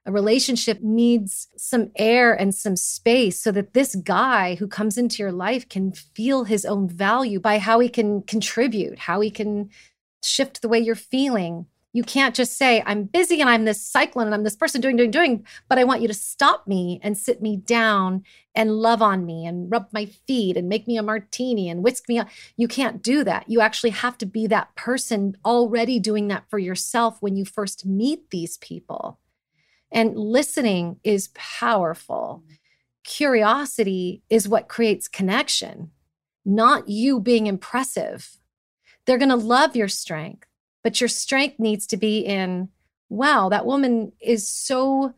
[0.09, 5.23] a relationship needs some air and some space so that this guy who comes into
[5.23, 9.69] your life can feel his own value by how he can contribute, how he can
[10.25, 11.67] shift the way you're feeling.
[11.93, 14.97] You can't just say, I'm busy and I'm this cyclone and I'm this person doing,
[14.97, 19.03] doing, doing, but I want you to stop me and sit me down and love
[19.03, 22.29] on me and rub my feet and make me a martini and whisk me up.
[22.57, 23.45] You can't do that.
[23.47, 27.85] You actually have to be that person already doing that for yourself when you first
[27.85, 29.19] meet these people.
[29.91, 32.43] And listening is powerful.
[33.05, 35.91] Curiosity is what creates connection,
[36.45, 38.39] not you being impressive.
[39.07, 40.47] They're going to love your strength,
[40.85, 42.69] but your strength needs to be in,
[43.09, 45.15] wow, that woman is so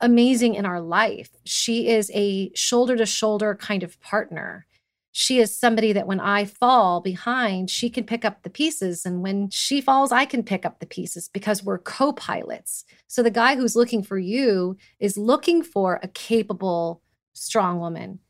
[0.00, 1.30] amazing in our life.
[1.44, 4.66] She is a shoulder to shoulder kind of partner
[5.12, 9.04] she is somebody that when I fall behind, she can pick up the pieces.
[9.04, 12.86] And when she falls, I can pick up the pieces because we're co pilots.
[13.08, 17.02] So the guy who's looking for you is looking for a capable,
[17.34, 18.20] strong woman.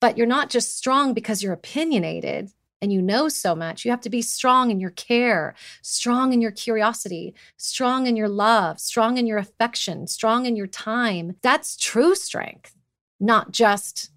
[0.00, 3.84] But you're not just strong because you're opinionated and you know so much.
[3.84, 8.28] You have to be strong in your care, strong in your curiosity, strong in your
[8.28, 11.36] love, strong in your affection, strong in your time.
[11.42, 12.74] That's true strength,
[13.20, 14.10] not just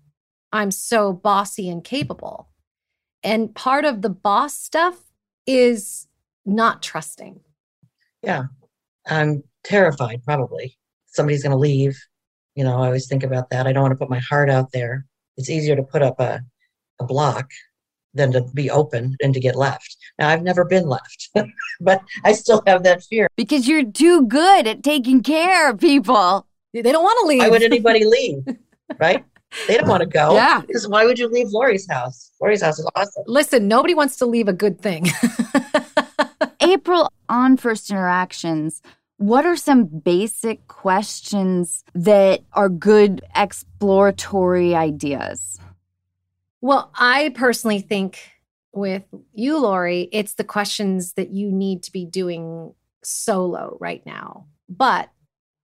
[0.55, 2.47] I'm so bossy and capable.
[3.23, 4.97] And part of the boss stuff
[5.45, 6.07] is
[6.45, 7.41] not trusting.
[8.21, 8.45] Yeah.
[9.05, 10.77] I'm terrified, probably.
[11.07, 11.99] Somebody's going to leave.
[12.55, 13.67] You know, I always think about that.
[13.67, 15.05] I don't want to put my heart out there.
[15.35, 16.41] It's easier to put up a,
[16.99, 17.49] a block
[18.13, 19.97] than to be open and to get left.
[20.17, 21.31] Now, I've never been left,
[21.81, 23.27] but I still have that fear.
[23.35, 26.47] Because you're too good at taking care of people.
[26.73, 27.39] They don't want to leave.
[27.39, 28.45] Why would anybody leave?
[28.97, 29.25] Right?
[29.67, 30.33] They don't want to go.
[30.33, 30.61] Yeah.
[30.61, 32.31] Because why would you leave Lori's house?
[32.41, 33.23] Lori's house is awesome.
[33.27, 35.07] Listen, nobody wants to leave a good thing.
[36.61, 38.81] April, on first interactions,
[39.17, 45.59] what are some basic questions that are good exploratory ideas?
[46.61, 48.19] Well, I personally think
[48.73, 49.03] with
[49.33, 54.47] you, Lori, it's the questions that you need to be doing solo right now.
[54.67, 55.09] But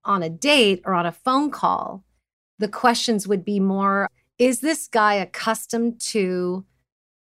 [0.04, 2.04] on a date or on a phone call,
[2.62, 4.08] the questions would be more
[4.38, 6.64] Is this guy accustomed to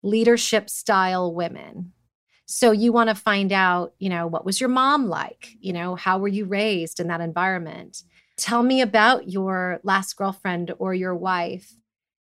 [0.03, 1.93] leadership style women?
[2.47, 5.49] So you want to find out, you know, what was your mom like?
[5.59, 8.03] You know, how were you raised in that environment?
[8.37, 11.73] Tell me about your last girlfriend or your wife.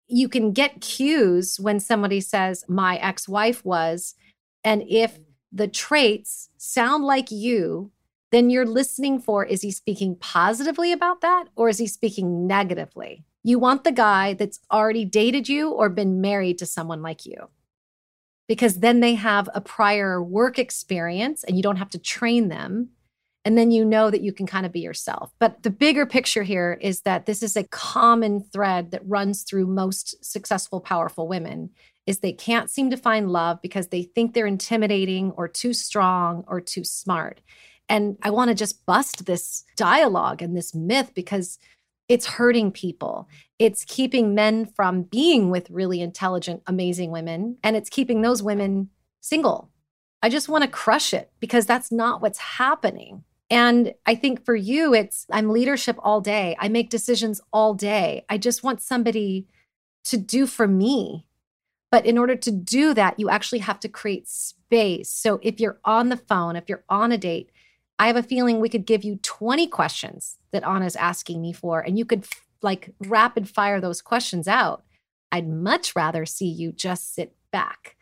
[0.08, 4.16] You can get cues when somebody says, my ex wife was.
[4.64, 5.20] And if
[5.52, 7.91] the traits sound like you,
[8.36, 13.24] then you're listening for is he speaking positively about that or is he speaking negatively?
[13.44, 17.50] You want the guy that's already dated you or been married to someone like you
[18.50, 22.90] because then they have a prior work experience and you don't have to train them.
[23.46, 25.32] And then you know that you can kind of be yourself.
[25.40, 29.68] But the bigger picture here is that this is a common thread that runs through
[29.68, 31.70] most successful, powerful women
[32.08, 36.44] is they can't seem to find love because they think they're intimidating or too strong
[36.48, 37.42] or too smart.
[37.88, 41.60] And I want to just bust this dialogue and this myth because
[42.08, 43.28] it's hurting people.
[43.60, 48.90] It's keeping men from being with really intelligent, amazing women, and it's keeping those women
[49.22, 49.70] single.
[50.22, 53.24] I just want to crush it because that's not what's happening.
[53.50, 56.56] And I think for you, it's I'm leadership all day.
[56.60, 58.26] I make decisions all day.
[58.30, 59.48] I just want somebody
[60.06, 61.28] to do for me.
[61.92, 65.10] But in order to do that, you actually have to create space.
[65.10, 67.52] So if you're on the phone, if you're on a date,
[67.98, 71.80] I have a feeling we could give you 20 questions that Anna's asking me for,
[71.80, 72.26] and you could
[72.62, 74.84] like rapid fire those questions out.
[75.32, 77.96] I'd much rather see you just sit back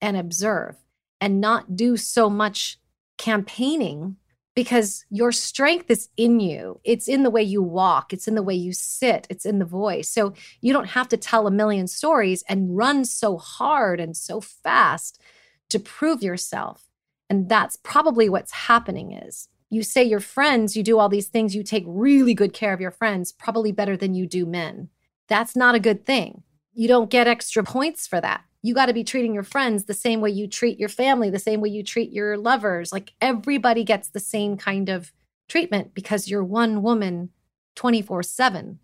[0.00, 0.76] and observe
[1.20, 2.78] and not do so much
[3.18, 4.16] campaigning
[4.54, 6.80] because your strength is in you.
[6.82, 9.64] It's in the way you walk, it's in the way you sit, it's in the
[9.64, 10.08] voice.
[10.08, 14.40] So you don't have to tell a million stories and run so hard and so
[14.40, 15.20] fast
[15.68, 16.85] to prove yourself.
[17.28, 21.54] And that's probably what's happening is you say your friends, you do all these things,
[21.54, 24.88] you take really good care of your friends, probably better than you do men.
[25.28, 26.44] That's not a good thing.
[26.72, 28.44] You don't get extra points for that.
[28.62, 31.38] You got to be treating your friends the same way you treat your family, the
[31.38, 32.92] same way you treat your lovers.
[32.92, 35.12] Like everybody gets the same kind of
[35.48, 37.30] treatment because you're one woman
[37.76, 38.78] 24 7.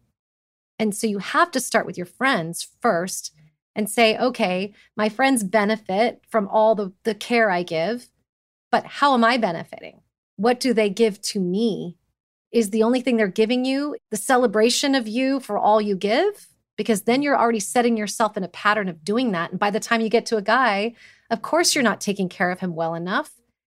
[0.78, 3.32] And so you have to start with your friends first
[3.74, 8.08] and say, okay, my friends benefit from all the, the care I give
[8.72, 10.00] but how am I benefiting?
[10.36, 11.98] What do they give to me?
[12.50, 16.48] Is the only thing they're giving you the celebration of you for all you give?
[16.76, 19.50] Because then you're already setting yourself in a pattern of doing that.
[19.50, 20.94] And by the time you get to a guy,
[21.30, 23.30] of course, you're not taking care of him well enough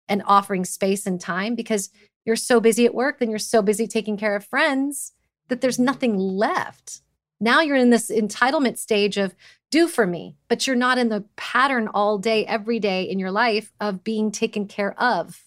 [0.09, 1.90] and offering space and time because
[2.24, 5.12] you're so busy at work, then you're so busy taking care of friends
[5.48, 7.01] that there's nothing left.
[7.40, 9.34] Now you're in this entitlement stage of
[9.70, 13.30] do for me, but you're not in the pattern all day, every day in your
[13.30, 15.44] life of being taken care of.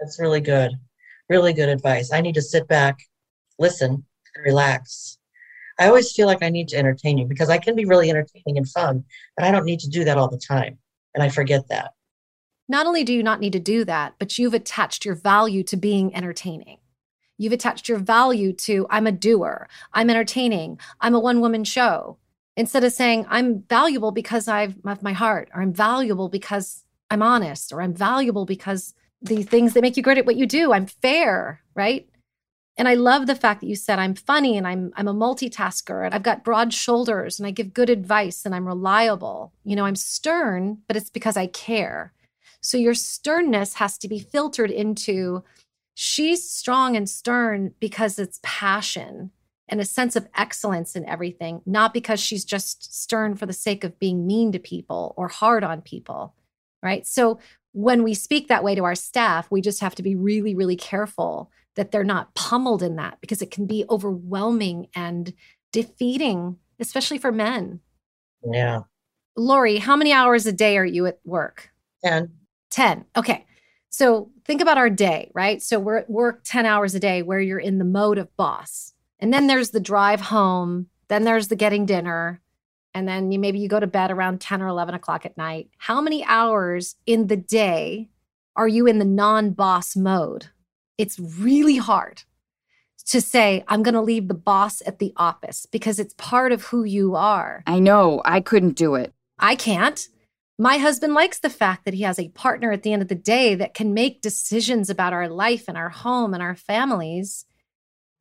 [0.00, 0.72] That's really good.
[1.28, 2.12] Really good advice.
[2.12, 2.98] I need to sit back,
[3.58, 4.04] listen,
[4.34, 5.18] and relax.
[5.78, 8.58] I always feel like I need to entertain you because I can be really entertaining
[8.58, 9.04] and fun,
[9.36, 10.78] but I don't need to do that all the time.
[11.14, 11.92] And I forget that.
[12.68, 15.76] Not only do you not need to do that, but you've attached your value to
[15.76, 16.78] being entertaining.
[17.38, 22.18] You've attached your value to I'm a doer, I'm entertaining, I'm a one woman show.
[22.56, 27.72] Instead of saying I'm valuable because I've my heart, or I'm valuable because I'm honest,
[27.72, 30.86] or I'm valuable because the things that make you great at what you do, I'm
[30.86, 32.08] fair, right?
[32.76, 36.04] And I love the fact that you said I'm funny and I'm I'm a multitasker
[36.04, 39.52] and I've got broad shoulders and I give good advice and I'm reliable.
[39.64, 42.12] You know, I'm stern, but it's because I care.
[42.60, 45.42] So your sternness has to be filtered into
[45.94, 49.30] she's strong and stern because it's passion
[49.72, 53.84] and a sense of excellence in everything, not because she's just stern for the sake
[53.84, 56.34] of being mean to people or hard on people.
[56.82, 57.06] Right.
[57.06, 57.38] So
[57.72, 60.76] when we speak that way to our staff, we just have to be really, really
[60.76, 65.32] careful that they're not pummeled in that because it can be overwhelming and
[65.72, 67.80] defeating especially for men.
[68.44, 68.80] Yeah.
[69.36, 71.70] Lori, how many hours a day are you at work?
[72.04, 72.30] 10.
[72.70, 73.06] 10.
[73.16, 73.46] Okay.
[73.88, 75.62] So think about our day, right?
[75.62, 78.92] So we're at work 10 hours a day where you're in the mode of boss.
[79.22, 80.88] And then there's the drive home.
[81.06, 82.42] Then there's the getting dinner.
[82.92, 85.70] And then you maybe you go to bed around 10 or 11 o'clock at night.
[85.78, 88.10] How many hours in the day
[88.56, 90.48] are you in the non boss mode?
[90.98, 92.24] It's really hard
[93.06, 96.64] to say, I'm going to leave the boss at the office because it's part of
[96.64, 97.62] who you are.
[97.66, 98.22] I know.
[98.24, 99.14] I couldn't do it.
[99.38, 100.08] I can't.
[100.58, 103.14] My husband likes the fact that he has a partner at the end of the
[103.14, 107.46] day that can make decisions about our life and our home and our families.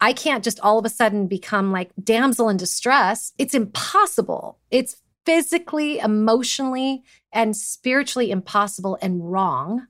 [0.01, 3.33] I can't just all of a sudden become like damsel in distress.
[3.37, 4.57] It's impossible.
[4.71, 9.87] It's physically, emotionally, and spiritually impossible and wrong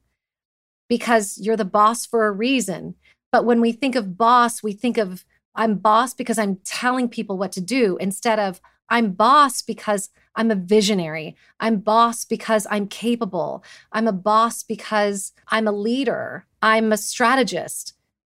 [0.90, 2.96] because you're the boss for a reason.
[3.32, 7.38] But when we think of boss, we think of I'm boss because I'm telling people
[7.38, 8.60] what to do instead of
[8.90, 11.38] I'm boss because I'm a visionary.
[11.62, 13.64] I'm boss because I'm capable.
[13.94, 16.46] I'm a boss because I'm a leader.
[16.62, 17.94] I'm a strategist.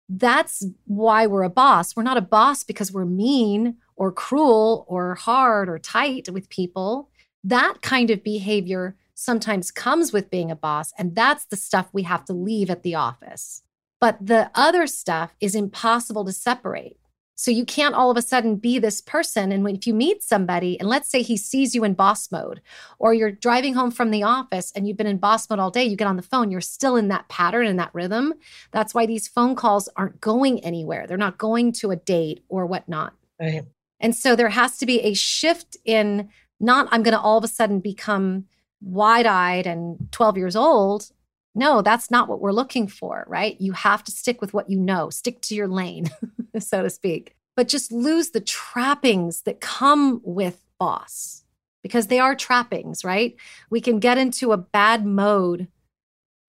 [0.07, 1.95] That's why we're a boss.
[1.95, 7.09] We're not a boss because we're mean or cruel or hard or tight with people.
[7.43, 10.93] That kind of behavior sometimes comes with being a boss.
[10.97, 13.63] And that's the stuff we have to leave at the office.
[13.99, 16.97] But the other stuff is impossible to separate.
[17.35, 19.51] So you can't all of a sudden be this person.
[19.51, 22.61] And when, if you meet somebody, and let's say he sees you in boss mode,
[22.97, 25.83] or you're driving home from the office and you've been in boss mode all day,
[25.83, 28.33] you get on the phone, you're still in that pattern and that rhythm.
[28.71, 31.05] That's why these phone calls aren't going anywhere.
[31.07, 33.13] They're not going to a date or whatnot.
[33.39, 33.63] Right.
[33.99, 36.29] And so there has to be a shift in
[36.59, 38.45] not, I'm going to all of a sudden become
[38.81, 41.11] wide eyed and 12 years old.
[41.55, 43.59] No, that's not what we're looking for, right?
[43.59, 46.09] You have to stick with what you know, stick to your lane,
[46.59, 51.45] so to speak, but just lose the trappings that come with boss
[51.81, 53.35] because they are trappings, right?
[53.69, 55.69] We can get into a bad mode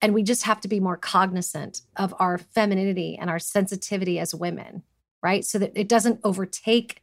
[0.01, 4.35] and we just have to be more cognizant of our femininity and our sensitivity as
[4.35, 4.83] women,
[5.23, 5.45] right?
[5.45, 7.01] So that it doesn't overtake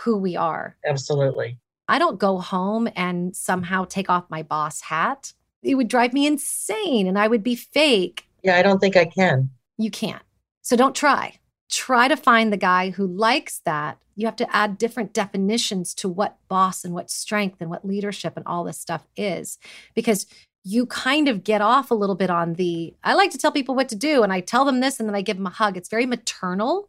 [0.00, 0.76] who we are.
[0.84, 1.58] Absolutely.
[1.88, 5.32] I don't go home and somehow take off my boss hat
[5.66, 8.24] it would drive me insane and I would be fake.
[8.42, 9.50] Yeah, I don't think I can.
[9.76, 10.22] You can't.
[10.62, 11.38] So don't try.
[11.70, 13.98] Try to find the guy who likes that.
[14.14, 18.34] You have to add different definitions to what boss and what strength and what leadership
[18.36, 19.58] and all this stuff is
[19.94, 20.26] because
[20.64, 23.74] you kind of get off a little bit on the I like to tell people
[23.74, 25.76] what to do and I tell them this and then I give them a hug.
[25.76, 26.88] It's very maternal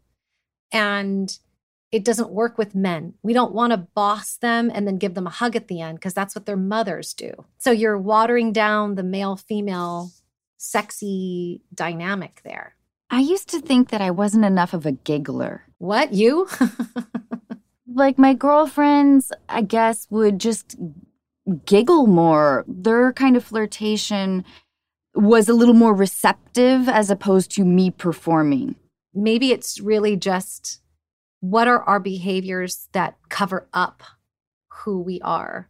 [0.72, 1.38] and
[1.92, 3.14] it doesn't work with men.
[3.24, 5.98] We don't want to boss them and then give them a hug at the end
[5.98, 7.32] because that's what their mothers do.
[7.58, 10.12] So you're watering down the male female
[10.58, 12.76] sexy dynamic there.
[13.10, 15.64] I used to think that I wasn't enough of a giggler.
[15.78, 16.50] What, you?
[17.94, 20.76] like my girlfriends, I guess, would just
[21.66, 22.66] giggle more.
[22.68, 24.44] Their kind of flirtation
[25.16, 28.76] was a little more receptive as opposed to me performing.
[29.14, 30.82] Maybe it's really just
[31.40, 34.04] what are our behaviors that cover up
[34.70, 35.70] who we are?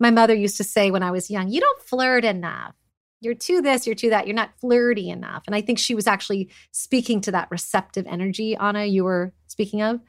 [0.00, 2.74] My mother used to say when I was young, you don't flirt enough.
[3.20, 4.26] You're too this, you're too that.
[4.26, 5.42] You're not flirty enough.
[5.46, 9.82] And I think she was actually speaking to that receptive energy, Anna, you were speaking
[9.82, 10.00] of.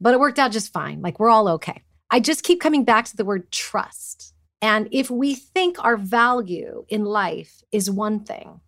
[0.00, 1.02] But it worked out just fine.
[1.02, 1.82] Like we're all okay.
[2.10, 4.34] I just keep coming back to the word trust.
[4.60, 8.60] And if we think our value in life is one thing,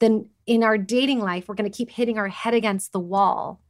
[0.00, 3.60] then in our dating life, we're going to keep hitting our head against the wall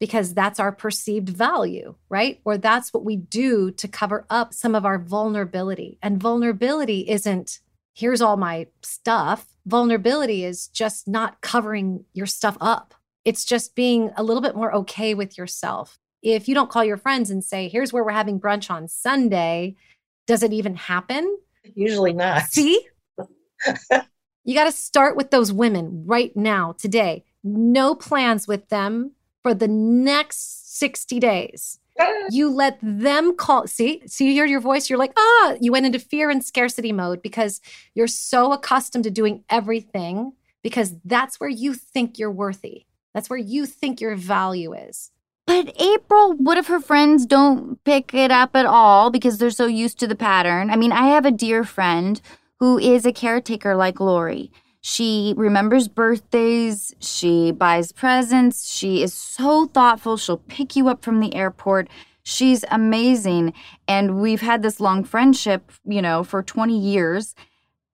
[0.00, 2.40] because that's our perceived value, right?
[2.44, 5.98] Or that's what we do to cover up some of our vulnerability.
[6.02, 7.58] And vulnerability isn't,
[7.94, 9.46] here's all my stuff.
[9.66, 12.94] Vulnerability is just not covering your stuff up.
[13.24, 15.98] It's just being a little bit more okay with yourself.
[16.22, 19.76] If you don't call your friends and say, here's where we're having brunch on Sunday,
[20.26, 21.38] does it even happen?
[21.74, 22.42] Usually not.
[22.44, 22.86] See?
[24.44, 27.24] you got to start with those women right now, today.
[27.42, 29.12] No plans with them
[29.48, 31.80] for the next 60 days.
[32.30, 33.66] You let them call.
[33.66, 34.90] See, so you hear your voice.
[34.90, 37.62] You're like, ah, you went into fear and scarcity mode because
[37.94, 42.84] you're so accustomed to doing everything because that's where you think you're worthy.
[43.14, 45.12] That's where you think your value is.
[45.46, 49.64] But April, what if her friends don't pick it up at all because they're so
[49.64, 50.68] used to the pattern?
[50.68, 52.20] I mean, I have a dear friend
[52.60, 54.52] who is a caretaker like Lori.
[54.80, 56.94] She remembers birthdays.
[57.00, 58.70] She buys presents.
[58.72, 60.16] She is so thoughtful.
[60.16, 61.88] She'll pick you up from the airport.
[62.22, 63.54] She's amazing.
[63.88, 67.34] And we've had this long friendship, you know, for 20 years.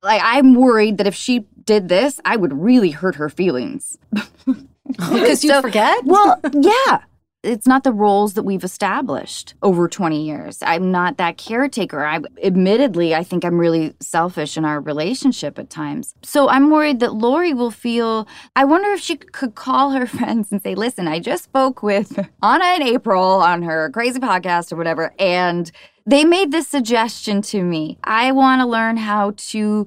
[0.02, 3.96] Like, I'm worried that if she did this, I would really hurt her feelings.
[4.86, 6.04] because you So- forget?
[6.04, 7.02] well, yeah.
[7.44, 10.58] It's not the roles that we've established over 20 years.
[10.62, 12.04] I'm not that caretaker.
[12.04, 16.14] I admittedly, I think I'm really selfish in our relationship at times.
[16.22, 18.26] So I'm worried that Lori will feel
[18.56, 22.18] I wonder if she could call her friends and say, "Listen, I just spoke with
[22.42, 25.70] Anna and April on her crazy podcast or whatever, and
[26.06, 27.98] they made this suggestion to me.
[28.04, 29.86] I want to learn how to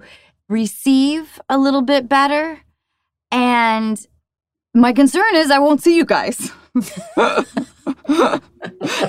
[0.50, 2.62] receive a little bit better
[3.32, 4.06] and
[4.74, 6.52] my concern is I won't see you guys.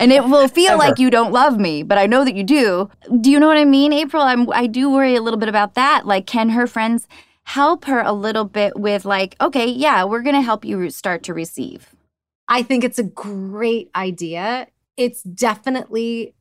[0.00, 0.78] and it will feel Ever.
[0.78, 2.90] like you don't love me, but I know that you do.
[3.20, 4.22] Do you know what I mean, April?
[4.22, 6.06] I'm I do worry a little bit about that.
[6.06, 7.06] Like can her friends
[7.48, 11.22] help her a little bit with like, okay, yeah, we're going to help you start
[11.22, 11.94] to receive.
[12.46, 14.66] I think it's a great idea.
[14.98, 16.34] It's definitely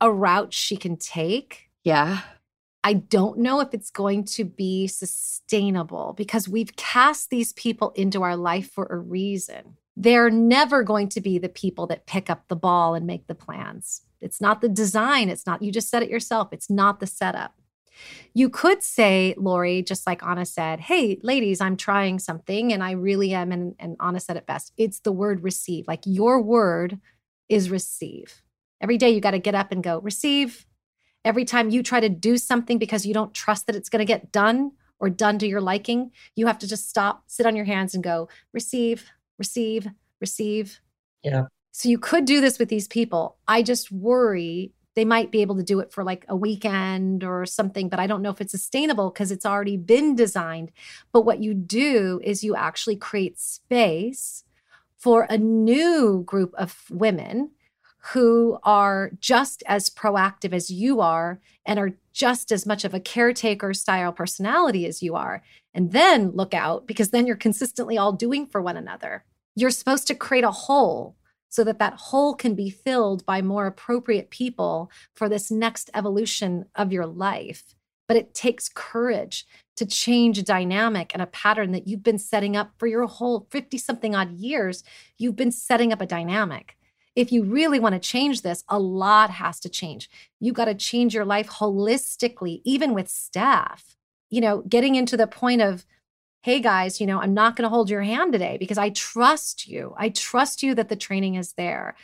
[0.00, 1.68] a route she can take.
[1.84, 2.20] Yeah.
[2.82, 8.22] I don't know if it's going to be sustainable because we've cast these people into
[8.22, 9.76] our life for a reason.
[9.96, 13.34] They're never going to be the people that pick up the ball and make the
[13.34, 14.02] plans.
[14.20, 15.28] It's not the design.
[15.28, 16.48] It's not, you just said it yourself.
[16.52, 17.54] It's not the setup.
[18.32, 22.92] You could say, Lori, just like Anna said, hey, ladies, I'm trying something and I
[22.92, 23.52] really am.
[23.52, 24.72] And, and Anna said it best.
[24.76, 25.86] It's the word receive.
[25.86, 26.98] Like your word
[27.48, 28.42] is receive.
[28.80, 30.66] Every day you got to get up and go, receive.
[31.24, 34.04] Every time you try to do something because you don't trust that it's going to
[34.04, 37.64] get done or done to your liking, you have to just stop, sit on your
[37.64, 39.88] hands and go, receive, receive,
[40.20, 40.80] receive.
[41.22, 41.44] Yeah.
[41.72, 43.36] So you could do this with these people.
[43.48, 47.44] I just worry they might be able to do it for like a weekend or
[47.46, 50.70] something, but I don't know if it's sustainable because it's already been designed.
[51.12, 54.44] But what you do is you actually create space
[54.96, 57.50] for a new group of women
[58.12, 63.00] who are just as proactive as you are and are just as much of a
[63.00, 65.42] caretaker style personality as you are.
[65.74, 69.24] And then look out because then you're consistently all doing for one another.
[69.56, 71.16] You're supposed to create a whole
[71.48, 76.66] so that that hole can be filled by more appropriate people for this next evolution
[76.74, 77.74] of your life.
[78.08, 79.46] But it takes courage
[79.76, 83.46] to change a dynamic and a pattern that you've been setting up for your whole
[83.50, 84.84] 50 something odd years.
[85.16, 86.76] You've been setting up a dynamic.
[87.16, 90.10] If you really want to change this, a lot has to change.
[90.40, 93.93] You've got to change your life holistically, even with staff.
[94.34, 95.86] You know, getting into the point of,
[96.42, 99.68] hey guys, you know, I'm not going to hold your hand today because I trust
[99.68, 99.94] you.
[99.96, 101.94] I trust you that the training is there.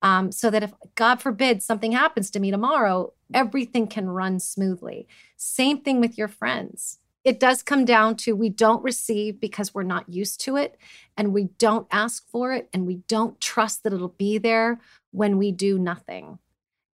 [0.00, 5.08] Um, so that if God forbid something happens to me tomorrow, everything can run smoothly.
[5.36, 7.00] Same thing with your friends.
[7.24, 10.78] It does come down to we don't receive because we're not used to it
[11.16, 14.80] and we don't ask for it and we don't trust that it'll be there
[15.10, 16.38] when we do nothing.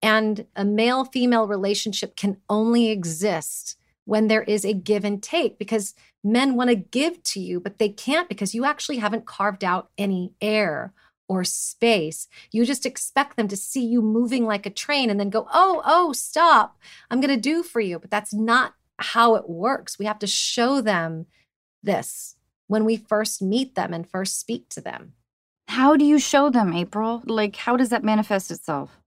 [0.01, 3.77] And a male female relationship can only exist
[4.07, 5.95] when there is a give and take because
[6.25, 9.91] men want to give to you, but they can't because you actually haven't carved out
[9.99, 10.95] any air
[11.29, 12.29] or space.
[12.53, 15.83] You just expect them to see you moving like a train and then go, oh,
[15.85, 16.79] oh, stop.
[17.11, 17.99] I'm going to do for you.
[17.99, 19.99] But that's not how it works.
[19.99, 21.27] We have to show them
[21.83, 22.37] this
[22.69, 25.15] when we first meet them and first speak to them.
[25.69, 27.23] How do you show them, April?
[27.27, 29.01] Like, how does that manifest itself?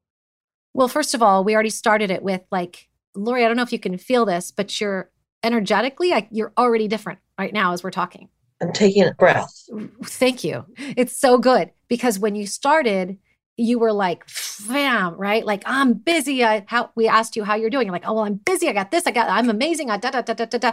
[0.74, 3.74] Well, first of all, we already started it with like, Lori, I don't know if
[3.74, 5.10] you can feel this, but you're
[5.44, 8.30] energetically, like, you're already different right now as we're talking.
[8.62, 9.70] I'm taking a breath.
[10.04, 10.66] Thank you.
[10.78, 13.18] It's so good because when you started,
[13.56, 15.46] you were like, fam, right?
[15.46, 16.44] Like, I'm busy.
[16.44, 17.88] I, how we asked you how you're doing.
[17.88, 18.68] You're like, oh, well, I'm busy.
[18.68, 19.08] I got this.
[19.08, 19.90] I got, I'm amazing.
[19.90, 20.72] I, da, da, da, da, da, da.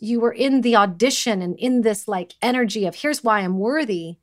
[0.00, 4.18] You were in the audition and in this like energy of here's why I'm worthy.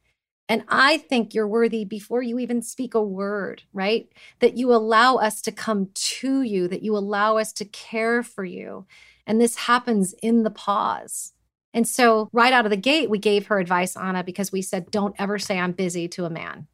[0.48, 4.08] And I think you're worthy before you even speak a word, right?
[4.40, 8.46] That you allow us to come to you, that you allow us to care for
[8.46, 8.86] you.
[9.26, 11.34] And this happens in the pause.
[11.74, 14.92] And so, right out of the gate, we gave her advice, Anna, because we said,
[14.92, 16.68] don't ever say I'm busy to a man.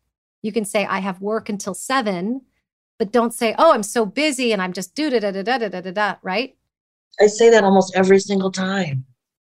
[0.44, 2.42] You can say, I have work until seven,
[3.00, 5.70] but don't say, oh, I'm so busy and I'm just do da da da da
[5.70, 6.56] da da da, right?
[7.20, 9.06] I say that almost every single time.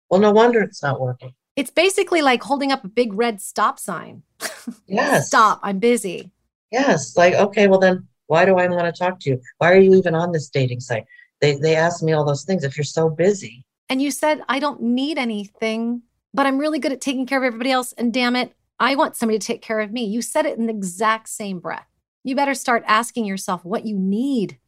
[0.09, 1.35] Well, no wonder it's not working.
[1.57, 4.23] It's basically like holding up a big red stop sign.
[4.87, 5.27] Yes.
[5.27, 6.33] Stop, I'm busy.
[6.73, 7.19] Yes.
[7.19, 9.41] Like, okay, well then why do I want to talk to you?
[9.59, 11.05] Why are you even on this dating site?
[11.43, 13.65] They they ask me all those things if you're so busy.
[13.91, 16.03] And you said, I don't need anything,
[16.33, 17.93] but I'm really good at taking care of everybody else.
[17.93, 20.05] And damn it, I want somebody to take care of me.
[20.05, 21.87] You said it in the exact same breath.
[22.23, 24.59] You better start asking yourself what you need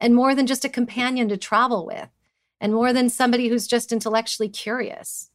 [0.00, 2.08] and more than just a companion to travel with
[2.60, 5.29] and more than somebody who's just intellectually curious.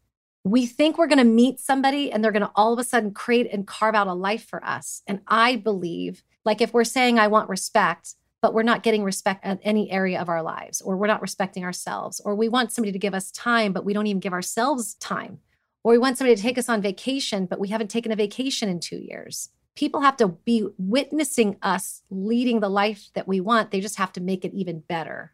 [0.45, 3.15] We think we're going to meet somebody and they're going to all of a sudden
[3.15, 5.01] create and carve out a life for us.
[5.07, 9.43] And I believe, like, if we're saying, I want respect, but we're not getting respect
[9.43, 12.91] at any area of our lives, or we're not respecting ourselves, or we want somebody
[12.91, 15.39] to give us time, but we don't even give ourselves time,
[15.83, 18.69] or we want somebody to take us on vacation, but we haven't taken a vacation
[18.69, 19.49] in two years.
[19.75, 23.71] People have to be witnessing us leading the life that we want.
[23.71, 25.33] They just have to make it even better,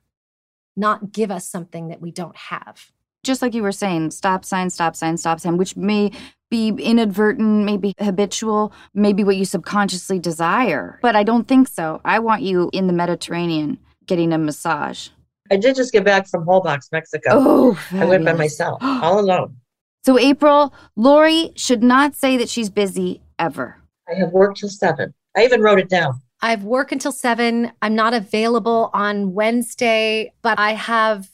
[0.78, 2.92] not give us something that we don't have.
[3.24, 6.12] Just like you were saying, stop sign, stop sign, stop sign, which may
[6.50, 10.98] be inadvertent, maybe habitual, maybe what you subconsciously desire.
[11.04, 12.02] But I don't think so.
[12.04, 15.10] I want you in the Mediterranean getting a massage.
[15.52, 17.30] I did just get back from Holbox, Mexico.
[17.34, 19.56] Oh, I went by myself, all alone.
[20.04, 23.78] So, April, Lori should not say that she's busy ever.
[24.10, 25.14] I have worked till seven.
[25.38, 26.22] I even wrote it down.
[26.42, 27.72] I've work until seven.
[27.84, 31.30] I'm not available on Wednesday, but I have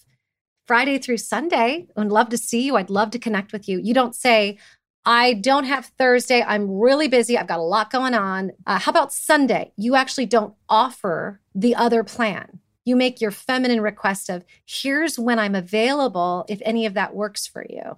[0.68, 1.88] Friday through Sunday.
[1.96, 2.76] I'd love to see you.
[2.76, 3.80] I'd love to connect with you.
[3.82, 4.58] You don't say,
[5.06, 6.44] I don't have Thursday.
[6.46, 7.38] I'm really busy.
[7.38, 8.52] I've got a lot going on.
[8.66, 9.72] Uh, how about Sunday?
[9.78, 12.60] You actually don't offer the other plan.
[12.84, 17.48] You make your feminine request of, here's when I'm available if any of that works
[17.48, 17.98] for you.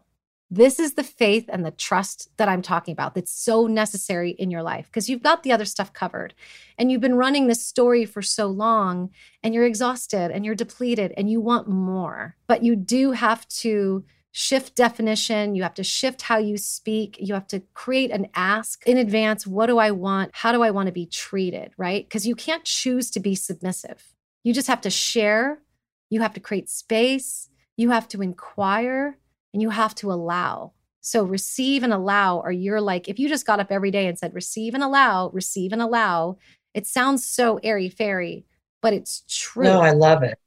[0.52, 4.50] This is the faith and the trust that I'm talking about that's so necessary in
[4.50, 6.34] your life because you've got the other stuff covered
[6.76, 9.12] and you've been running this story for so long
[9.44, 12.36] and you're exhausted and you're depleted and you want more.
[12.48, 15.54] But you do have to shift definition.
[15.54, 17.18] You have to shift how you speak.
[17.20, 19.46] You have to create an ask in advance.
[19.46, 20.32] What do I want?
[20.34, 21.74] How do I want to be treated?
[21.78, 22.08] Right?
[22.08, 24.16] Because you can't choose to be submissive.
[24.44, 25.62] You just have to share.
[26.10, 27.50] You have to create space.
[27.78, 29.20] You have to inquire
[29.54, 30.74] and you have to allow.
[31.02, 34.20] So receive and allow, or you're like, if you just got up every day and
[34.20, 36.38] said, receive and allow, receive and allow,
[36.74, 38.46] it sounds so airy fairy,
[38.82, 39.64] but it's true.
[39.64, 40.38] No, I love it.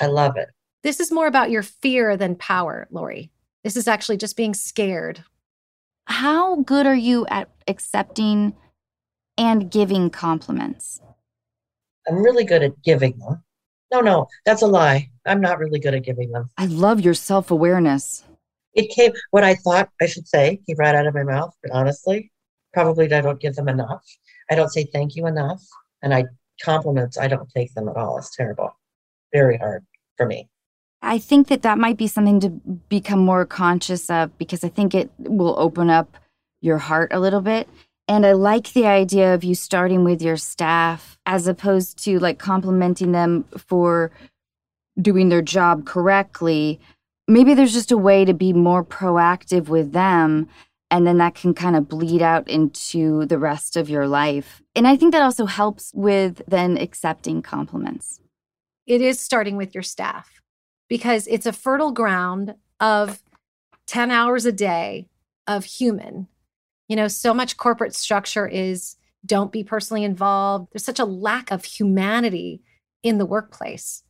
[0.00, 0.48] I love it.
[0.82, 3.30] this is more about your fear than power, Lori.
[3.64, 5.24] This is actually just being scared.
[6.06, 8.54] How good are you at accepting
[9.36, 11.00] and giving compliments?
[12.06, 13.42] I'm really good at giving them.
[13.92, 15.10] No, no, that's a lie.
[15.26, 16.48] I'm not really good at giving them.
[16.56, 18.24] I love your self awareness.
[18.78, 21.72] It came what I thought I should say, came right out of my mouth, but
[21.72, 22.30] honestly,
[22.72, 24.04] probably I don't give them enough.
[24.50, 25.60] I don't say thank you enough.
[26.00, 26.24] And I
[26.62, 28.18] compliments, I don't take them at all.
[28.18, 28.70] It's terrible.
[29.32, 29.84] Very hard
[30.16, 30.48] for me.
[31.02, 32.50] I think that that might be something to
[32.88, 36.16] become more conscious of because I think it will open up
[36.60, 37.68] your heart a little bit.
[38.08, 42.38] And I like the idea of you starting with your staff as opposed to like
[42.38, 44.10] complimenting them for
[45.00, 46.80] doing their job correctly.
[47.28, 50.48] Maybe there's just a way to be more proactive with them.
[50.90, 54.62] And then that can kind of bleed out into the rest of your life.
[54.74, 58.20] And I think that also helps with then accepting compliments.
[58.86, 60.40] It is starting with your staff
[60.88, 63.22] because it's a fertile ground of
[63.86, 65.08] 10 hours a day
[65.46, 66.28] of human.
[66.88, 70.68] You know, so much corporate structure is don't be personally involved.
[70.72, 72.62] There's such a lack of humanity
[73.02, 74.04] in the workplace.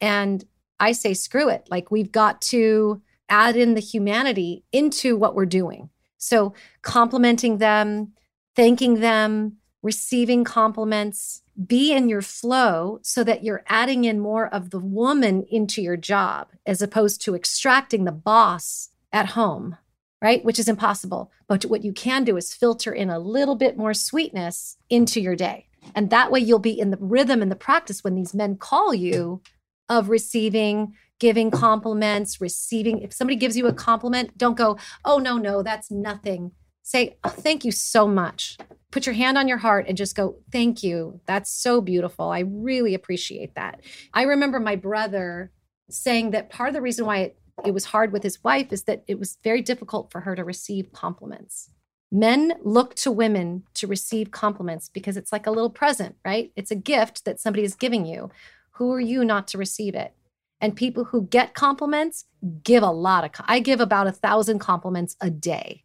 [0.00, 0.44] And
[0.80, 1.66] I say, screw it.
[1.70, 5.90] Like, we've got to add in the humanity into what we're doing.
[6.16, 8.12] So, complimenting them,
[8.56, 14.70] thanking them, receiving compliments, be in your flow so that you're adding in more of
[14.70, 19.76] the woman into your job as opposed to extracting the boss at home,
[20.22, 20.44] right?
[20.44, 21.32] Which is impossible.
[21.48, 25.34] But what you can do is filter in a little bit more sweetness into your
[25.34, 25.66] day.
[25.94, 28.94] And that way you'll be in the rhythm and the practice when these men call
[28.94, 29.40] you
[29.88, 33.00] of receiving, giving compliments, receiving.
[33.00, 36.52] If somebody gives you a compliment, don't go, oh, no, no, that's nothing.
[36.82, 38.56] Say, oh, thank you so much.
[38.90, 41.20] Put your hand on your heart and just go, thank you.
[41.26, 42.30] That's so beautiful.
[42.30, 43.80] I really appreciate that.
[44.14, 45.52] I remember my brother
[45.90, 48.84] saying that part of the reason why it, it was hard with his wife is
[48.84, 51.70] that it was very difficult for her to receive compliments.
[52.10, 56.52] Men look to women to receive compliments because it's like a little present, right?
[56.56, 58.30] It's a gift that somebody is giving you.
[58.78, 60.14] Who are you not to receive it?
[60.60, 62.24] And people who get compliments
[62.62, 65.84] give a lot of, I give about a thousand compliments a day.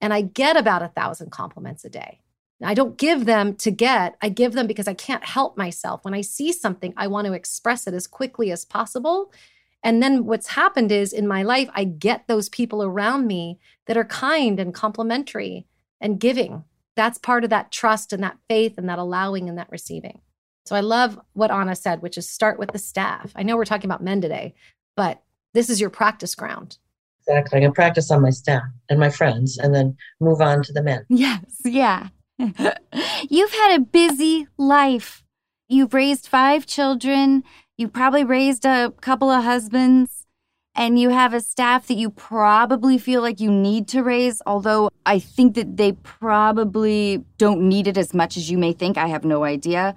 [0.00, 2.20] And I get about a thousand compliments a day.
[2.62, 6.04] I don't give them to get, I give them because I can't help myself.
[6.04, 9.32] When I see something, I want to express it as quickly as possible.
[9.82, 13.96] And then what's happened is in my life, I get those people around me that
[13.96, 15.66] are kind and complimentary
[16.00, 16.64] and giving.
[16.96, 20.20] That's part of that trust and that faith and that allowing and that receiving.
[20.64, 23.32] So I love what Anna said, which is start with the staff.
[23.36, 24.54] I know we're talking about men today,
[24.96, 25.22] but
[25.52, 26.78] this is your practice ground.
[27.26, 27.58] Exactly.
[27.58, 30.82] I can practice on my staff and my friends and then move on to the
[30.82, 31.04] men.
[31.08, 32.08] Yes, yeah.
[32.38, 35.22] You've had a busy life.
[35.68, 37.44] You've raised five children.
[37.78, 40.26] You probably raised a couple of husbands.
[40.76, 44.90] And you have a staff that you probably feel like you need to raise, although
[45.06, 48.98] I think that they probably don't need it as much as you may think.
[48.98, 49.94] I have no idea.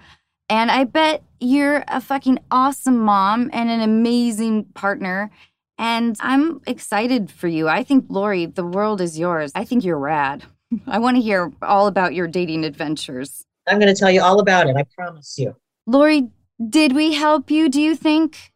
[0.50, 5.30] And I bet you're a fucking awesome mom and an amazing partner.
[5.78, 7.68] And I'm excited for you.
[7.68, 9.52] I think, Lori, the world is yours.
[9.54, 10.44] I think you're rad.
[10.88, 13.46] I want to hear all about your dating adventures.
[13.68, 14.76] I'm going to tell you all about it.
[14.76, 15.56] I promise you.
[15.86, 16.30] Lori,
[16.70, 18.52] did we help you, do you think?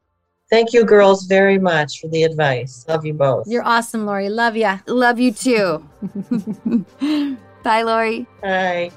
[0.50, 2.84] Thank you, girls, very much for the advice.
[2.88, 3.48] Love you both.
[3.48, 4.30] You're awesome, Lori.
[4.30, 4.80] Love ya.
[4.88, 5.88] Love you too.
[7.64, 8.28] Bye, Lori.
[8.42, 8.92] Bye.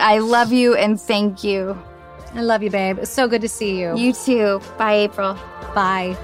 [0.00, 1.76] I love you and thank you.
[2.34, 2.98] I love you, babe.
[2.98, 3.96] It's so good to see you.
[3.96, 4.60] You too.
[4.76, 5.34] Bye, April.
[5.74, 6.16] Bye.